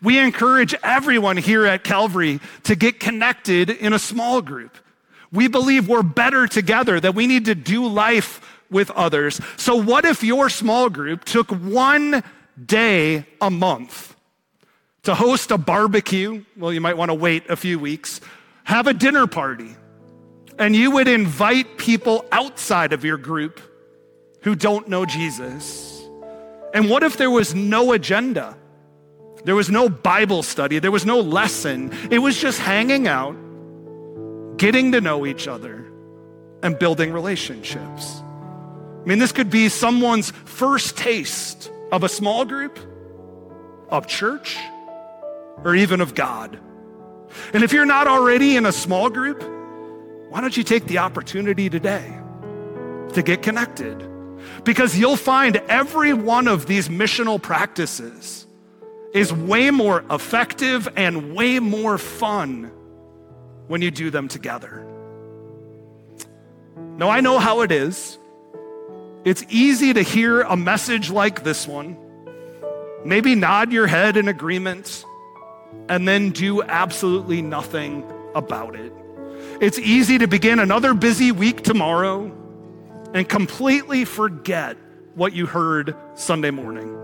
We 0.00 0.18
encourage 0.18 0.74
everyone 0.82 1.36
here 1.36 1.66
at 1.66 1.82
Calvary 1.82 2.40
to 2.64 2.76
get 2.76 3.00
connected 3.00 3.70
in 3.70 3.92
a 3.92 3.98
small 3.98 4.40
group. 4.40 4.76
We 5.32 5.48
believe 5.48 5.88
we're 5.88 6.02
better 6.02 6.46
together, 6.46 7.00
that 7.00 7.14
we 7.14 7.26
need 7.26 7.46
to 7.46 7.54
do 7.54 7.86
life 7.86 8.40
with 8.70 8.90
others. 8.92 9.40
So, 9.56 9.76
what 9.76 10.04
if 10.04 10.22
your 10.22 10.48
small 10.48 10.88
group 10.88 11.24
took 11.24 11.50
one 11.50 12.22
day 12.64 13.26
a 13.40 13.50
month 13.50 14.16
to 15.02 15.14
host 15.14 15.50
a 15.50 15.58
barbecue? 15.58 16.44
Well, 16.56 16.72
you 16.72 16.80
might 16.80 16.96
want 16.96 17.10
to 17.10 17.14
wait 17.14 17.50
a 17.50 17.56
few 17.56 17.78
weeks, 17.78 18.20
have 18.64 18.86
a 18.86 18.94
dinner 18.94 19.26
party, 19.26 19.76
and 20.58 20.74
you 20.74 20.92
would 20.92 21.08
invite 21.08 21.76
people 21.76 22.24
outside 22.32 22.92
of 22.92 23.04
your 23.04 23.18
group 23.18 23.60
who 24.42 24.54
don't 24.54 24.88
know 24.88 25.04
Jesus. 25.04 26.02
And 26.72 26.88
what 26.88 27.02
if 27.02 27.16
there 27.16 27.30
was 27.30 27.54
no 27.54 27.92
agenda? 27.92 28.56
There 29.44 29.54
was 29.54 29.70
no 29.70 29.88
Bible 29.88 30.42
study, 30.42 30.78
there 30.78 30.90
was 30.90 31.06
no 31.06 31.20
lesson. 31.20 31.92
It 32.10 32.18
was 32.18 32.36
just 32.36 32.58
hanging 32.58 33.06
out, 33.06 33.36
getting 34.56 34.92
to 34.92 35.00
know 35.00 35.26
each 35.26 35.46
other, 35.46 35.86
and 36.62 36.78
building 36.78 37.12
relationships. 37.12 38.20
I 39.02 39.08
mean, 39.08 39.18
this 39.18 39.32
could 39.32 39.48
be 39.48 39.68
someone's 39.68 40.30
first 40.30 40.96
taste 40.96 41.70
of 41.92 42.02
a 42.02 42.08
small 42.08 42.44
group, 42.44 42.78
of 43.88 44.06
church, 44.06 44.58
or 45.64 45.74
even 45.74 46.00
of 46.00 46.14
God. 46.14 46.58
And 47.54 47.62
if 47.62 47.72
you're 47.72 47.86
not 47.86 48.06
already 48.06 48.56
in 48.56 48.66
a 48.66 48.72
small 48.72 49.08
group, 49.08 49.42
why 50.28 50.40
don't 50.40 50.56
you 50.56 50.64
take 50.64 50.86
the 50.86 50.98
opportunity 50.98 51.70
today 51.70 52.18
to 53.14 53.22
get 53.22 53.42
connected? 53.42 54.04
Because 54.64 54.98
you'll 54.98 55.16
find 55.16 55.56
every 55.68 56.12
one 56.12 56.48
of 56.48 56.66
these 56.66 56.88
missional 56.88 57.40
practices 57.40 58.46
is 59.12 59.32
way 59.32 59.70
more 59.70 60.04
effective 60.10 60.88
and 60.96 61.34
way 61.34 61.58
more 61.58 61.98
fun 61.98 62.70
when 63.66 63.82
you 63.82 63.90
do 63.90 64.10
them 64.10 64.28
together. 64.28 64.84
Now, 66.76 67.10
I 67.10 67.20
know 67.20 67.38
how 67.38 67.60
it 67.60 67.70
is. 67.70 68.18
It's 69.24 69.44
easy 69.48 69.92
to 69.92 70.02
hear 70.02 70.42
a 70.42 70.56
message 70.56 71.10
like 71.10 71.44
this 71.44 71.66
one, 71.66 71.96
maybe 73.04 73.34
nod 73.34 73.72
your 73.72 73.86
head 73.86 74.16
in 74.16 74.28
agreement, 74.28 75.04
and 75.88 76.06
then 76.06 76.30
do 76.30 76.62
absolutely 76.62 77.42
nothing 77.42 78.10
about 78.34 78.74
it. 78.74 78.92
It's 79.60 79.78
easy 79.78 80.18
to 80.18 80.26
begin 80.26 80.58
another 80.58 80.94
busy 80.94 81.32
week 81.32 81.62
tomorrow 81.62 82.32
and 83.14 83.28
completely 83.28 84.04
forget 84.04 84.76
what 85.14 85.32
you 85.32 85.46
heard 85.46 85.96
Sunday 86.14 86.50
morning. 86.50 86.96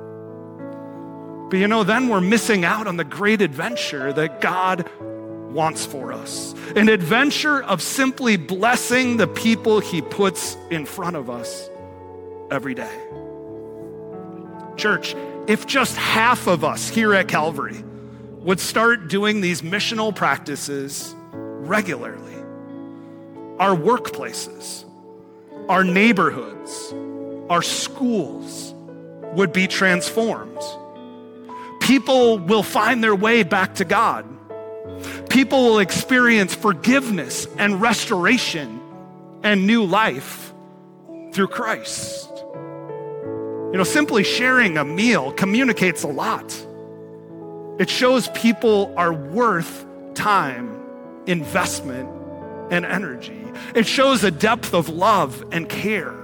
But 1.55 1.61
you 1.61 1.69
know, 1.69 1.85
then 1.85 2.09
we're 2.09 2.21
missing 2.21 2.65
out 2.65 2.89
on 2.89 2.97
the 2.97 3.05
great 3.05 3.41
adventure 3.41 4.13
that 4.13 4.41
God 4.41 4.91
wants 5.53 5.87
for 5.87 6.13
us 6.13 6.53
an 6.75 6.89
adventure 6.89 7.63
of 7.63 7.81
simply 7.81 8.37
blessing 8.37 9.19
the 9.19 9.29
people 9.29 9.79
He 9.79 10.03
puts 10.03 10.57
in 10.73 10.85
front 10.85 11.15
of 11.15 11.31
us 11.31 11.71
every 12.51 12.75
day. 12.75 12.93
Church, 14.77 15.15
if 15.47 15.65
just 15.65 15.95
half 15.97 16.49
of 16.49 16.65
us 16.65 16.89
here 16.89 17.15
at 17.15 17.29
Calvary 17.29 17.85
would 18.41 18.59
start 18.59 19.07
doing 19.07 19.41
these 19.41 19.63
missional 19.63 20.13
practices 20.13 21.15
regularly, 21.31 22.35
our 23.61 23.77
workplaces, 23.77 24.85
our 25.69 25.85
neighborhoods, 25.85 26.93
our 27.49 27.63
schools 27.63 28.75
would 29.37 29.53
be 29.53 29.69
transformed 29.69 30.61
people 31.85 32.39
will 32.39 32.63
find 32.63 33.05
their 33.05 33.15
way 33.15 33.43
back 33.43 33.75
to 33.75 33.85
God. 33.85 34.27
People 35.29 35.65
will 35.65 35.79
experience 35.81 36.55
forgiveness 36.55 37.47
and 37.59 37.81
restoration 37.81 38.81
and 39.43 39.67
new 39.67 39.85
life 39.85 40.55
through 41.33 41.49
Christ. 41.49 42.31
You 42.35 43.73
know, 43.75 43.85
simply 43.85 44.25
sharing 44.25 44.79
a 44.79 44.85
meal 44.85 45.33
communicates 45.33 46.05
a 46.05 46.09
lot. 46.09 46.67
It 47.79 47.91
shows 47.91 48.29
people 48.29 48.95
are 48.97 49.13
worth 49.13 49.85
time, 50.15 50.81
investment, 51.27 52.09
and 52.71 52.87
energy. 52.87 53.45
It 53.75 53.87
shows 53.87 54.25
a 54.25 54.31
depth 54.31 54.73
of 54.73 54.89
love 54.89 55.45
and 55.53 55.69
care. 55.69 56.15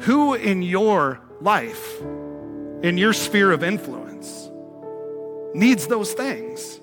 Who 0.00 0.34
in 0.34 0.62
your 0.62 1.20
life 1.40 2.02
in 2.84 2.98
your 2.98 3.14
sphere 3.14 3.50
of 3.50 3.64
influence 3.64 4.50
needs 5.54 5.86
those 5.86 6.12
things? 6.12 6.78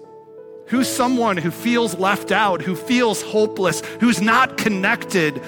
Who's 0.66 0.88
someone 0.88 1.38
who 1.38 1.52
feels 1.52 1.96
left 1.96 2.32
out, 2.32 2.64
who 2.64 2.76
feels 2.76 3.22
hopeless, 3.22 3.82
who's 4.00 4.20
not 4.20 4.58
connected 4.58 5.40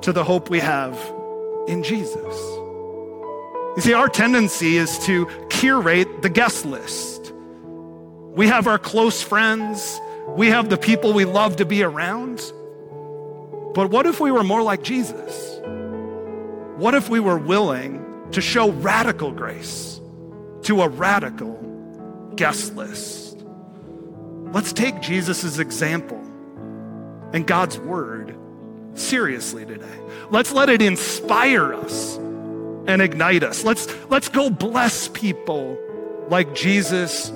to 0.00 0.12
the 0.12 0.24
hope 0.24 0.48
we 0.48 0.60
have 0.60 0.98
in 1.68 1.82
Jesus? 1.82 2.34
You 3.76 3.82
see, 3.82 3.92
our 3.92 4.08
tendency 4.08 4.78
is 4.78 4.98
to 5.00 5.26
curate 5.50 6.22
the 6.22 6.30
guest 6.30 6.64
list. 6.64 7.30
We 8.34 8.46
have 8.46 8.66
our 8.66 8.78
close 8.78 9.22
friends, 9.22 10.00
we 10.28 10.46
have 10.46 10.70
the 10.70 10.78
people 10.78 11.12
we 11.12 11.26
love 11.26 11.56
to 11.56 11.66
be 11.66 11.82
around. 11.82 12.38
But 13.74 13.90
what 13.90 14.06
if 14.06 14.20
we 14.20 14.30
were 14.30 14.44
more 14.44 14.62
like 14.62 14.82
Jesus? 14.82 15.60
What 16.78 16.94
if 16.94 17.10
we 17.10 17.20
were 17.20 17.36
willing 17.36 17.99
to 18.32 18.40
show 18.40 18.70
radical 18.70 19.32
grace 19.32 20.00
to 20.62 20.82
a 20.82 20.88
radical 20.88 21.56
guest 22.36 22.74
list. 22.76 23.44
Let's 24.52 24.72
take 24.72 25.00
Jesus' 25.00 25.58
example 25.58 26.18
and 27.32 27.46
God's 27.46 27.78
word 27.78 28.36
seriously 28.94 29.64
today. 29.64 29.86
Let's 30.30 30.52
let 30.52 30.68
it 30.68 30.82
inspire 30.82 31.74
us 31.74 32.16
and 32.16 33.00
ignite 33.00 33.42
us. 33.42 33.64
Let's, 33.64 33.88
let's 34.10 34.28
go 34.28 34.50
bless 34.50 35.08
people 35.08 35.78
like 36.28 36.54
Jesus 36.54 37.30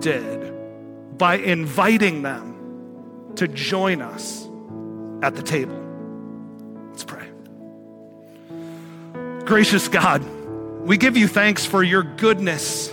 did 0.00 1.18
by 1.18 1.36
inviting 1.36 2.22
them 2.22 3.32
to 3.36 3.48
join 3.48 4.02
us 4.02 4.46
at 5.22 5.34
the 5.36 5.42
table. 5.42 5.81
Gracious 9.52 9.86
God, 9.86 10.24
we 10.80 10.96
give 10.96 11.14
you 11.14 11.28
thanks 11.28 11.66
for 11.66 11.82
your 11.82 12.02
goodness 12.02 12.90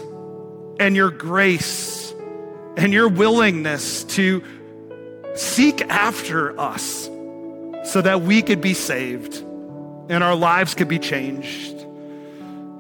and 0.77 0.93
your 0.93 1.09
grace 1.09 2.13
and 2.75 2.91
your 2.91 3.07
willingness 3.07 4.03
to 4.03 4.43
seek 5.35 5.81
after 5.83 6.59
us 6.59 7.05
so 7.85 8.01
that 8.01 8.23
we 8.23 8.41
could 8.41 8.59
be 8.59 8.73
saved 8.73 9.37
and 10.09 10.21
our 10.21 10.35
lives 10.35 10.75
could 10.75 10.89
be 10.89 10.99
changed. 10.99 11.77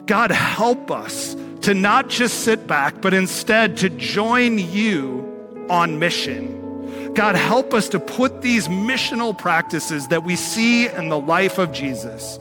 God, 0.05 0.31
help 0.31 0.91
us 0.91 1.37
to 1.61 1.73
not 1.73 2.09
just 2.09 2.41
sit 2.41 2.67
back, 2.67 3.01
but 3.01 3.13
instead 3.13 3.77
to 3.77 3.89
join 3.89 4.59
you 4.59 5.65
on 5.69 5.99
mission. 5.99 7.13
God, 7.13 7.35
help 7.35 7.73
us 7.73 7.87
to 7.87 7.99
put 8.01 8.41
these 8.41 8.67
missional 8.67 9.37
practices 9.37 10.09
that 10.09 10.25
we 10.25 10.35
see 10.35 10.89
in 10.89 11.07
the 11.07 11.17
life 11.17 11.57
of 11.57 11.71
Jesus 11.71 12.39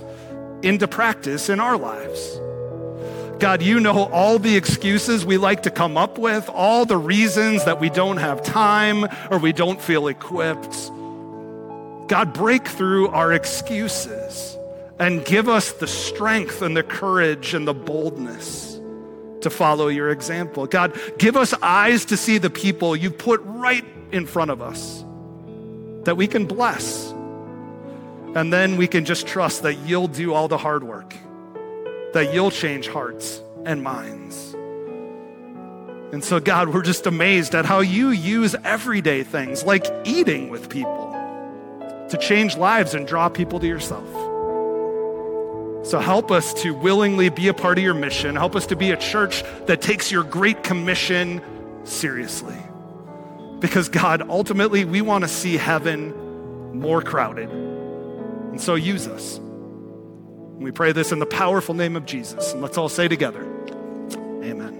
into 0.62 0.88
practice 0.88 1.49
in 1.49 1.61
our 1.61 1.77
lives. 1.77 2.40
God, 3.38 3.62
you 3.62 3.79
know 3.79 4.05
all 4.05 4.38
the 4.40 4.57
excuses 4.57 5.25
we 5.25 5.37
like 5.37 5.62
to 5.62 5.71
come 5.71 5.97
up 5.97 6.18
with, 6.18 6.49
all 6.49 6.85
the 6.85 6.97
reasons 6.97 7.64
that 7.66 7.81
we 7.81 7.88
don't 7.88 8.16
have 8.16 8.42
time 8.42 9.07
or 9.31 9.38
we 9.38 9.53
don't 9.53 9.81
feel 9.81 10.09
equipped. 10.09 10.90
God, 12.09 12.33
break 12.33 12.66
through 12.66 13.09
our 13.09 13.33
excuses 13.33 14.57
and 14.99 15.25
give 15.25 15.49
us 15.49 15.73
the 15.73 15.87
strength 15.87 16.62
and 16.62 16.77
the 16.77 16.83
courage 16.83 17.55
and 17.55 17.68
the 17.68 17.75
boldness 17.75 18.81
to 19.42 19.51
follow 19.51 19.87
your 19.87 20.11
example. 20.11 20.66
God, 20.66 20.99
give 21.18 21.37
us 21.37 21.55
eyes 21.62 22.07
to 22.07 22.16
see 22.16 22.38
the 22.38 22.51
people 22.51 22.97
you 22.97 23.11
put 23.11 23.40
right 23.44 23.85
in 24.11 24.27
front 24.27 24.51
of 24.51 24.61
us 24.61 25.05
that 26.05 26.16
we 26.16 26.27
can 26.27 26.47
bless. 26.47 27.14
And 28.35 28.53
then 28.53 28.77
we 28.77 28.87
can 28.87 29.05
just 29.05 29.27
trust 29.27 29.62
that 29.62 29.75
you'll 29.87 30.09
do 30.09 30.35
all 30.35 30.49
the 30.49 30.59
hard 30.59 30.85
work, 30.85 31.14
that 32.12 32.33
you'll 32.33 32.51
change 32.51 32.88
hearts 32.88 33.41
and 33.64 33.83
minds. 33.83 34.55
And 36.12 36.25
so, 36.25 36.41
God, 36.41 36.73
we're 36.73 36.83
just 36.83 37.07
amazed 37.07 37.55
at 37.55 37.67
how 37.67 37.81
you 37.81 38.11
use 38.11 38.55
everyday 38.64 39.25
things 39.25 39.64
like 39.64 39.87
eating 40.05 40.49
with 40.49 40.71
people 40.71 41.12
to 42.09 42.17
change 42.17 42.57
lives 42.57 42.95
and 42.95 43.07
draw 43.07 43.29
people 43.29 43.61
to 43.61 43.67
yourself. 43.67 44.09
So 45.87 45.99
help 45.99 46.31
us 46.31 46.55
to 46.62 46.73
willingly 46.73 47.29
be 47.29 47.49
a 47.49 47.55
part 47.55 47.79
of 47.79 47.85
your 47.85 47.95
mission. 47.95 48.37
Help 48.37 48.57
us 48.57 48.67
to 48.67 48.77
be 48.77 48.91
a 48.91 48.97
church 48.97 49.43
that 49.67 49.83
takes 49.83 50.11
your 50.11 50.23
great 50.23 50.62
commission 50.62 51.43
seriously. 51.85 52.57
Because, 53.59 53.88
God, 53.88 54.29
ultimately, 54.29 54.85
we 54.85 55.01
want 55.03 55.25
to 55.25 55.29
see 55.29 55.57
heaven 55.57 56.79
more 56.79 57.03
crowded. 57.03 57.51
And 58.59 58.64
so 58.64 58.75
use 58.75 59.07
us. 59.07 59.38
We 59.38 60.73
pray 60.73 60.90
this 60.90 61.12
in 61.12 61.21
the 61.21 61.27
powerful 61.27 61.77
name 61.77 61.94
of 61.94 62.05
Jesus. 62.07 62.55
And 62.55 62.61
let's 62.61 62.77
all 62.77 62.88
say 62.88 63.07
together, 63.07 63.42
Amen. 64.42 64.78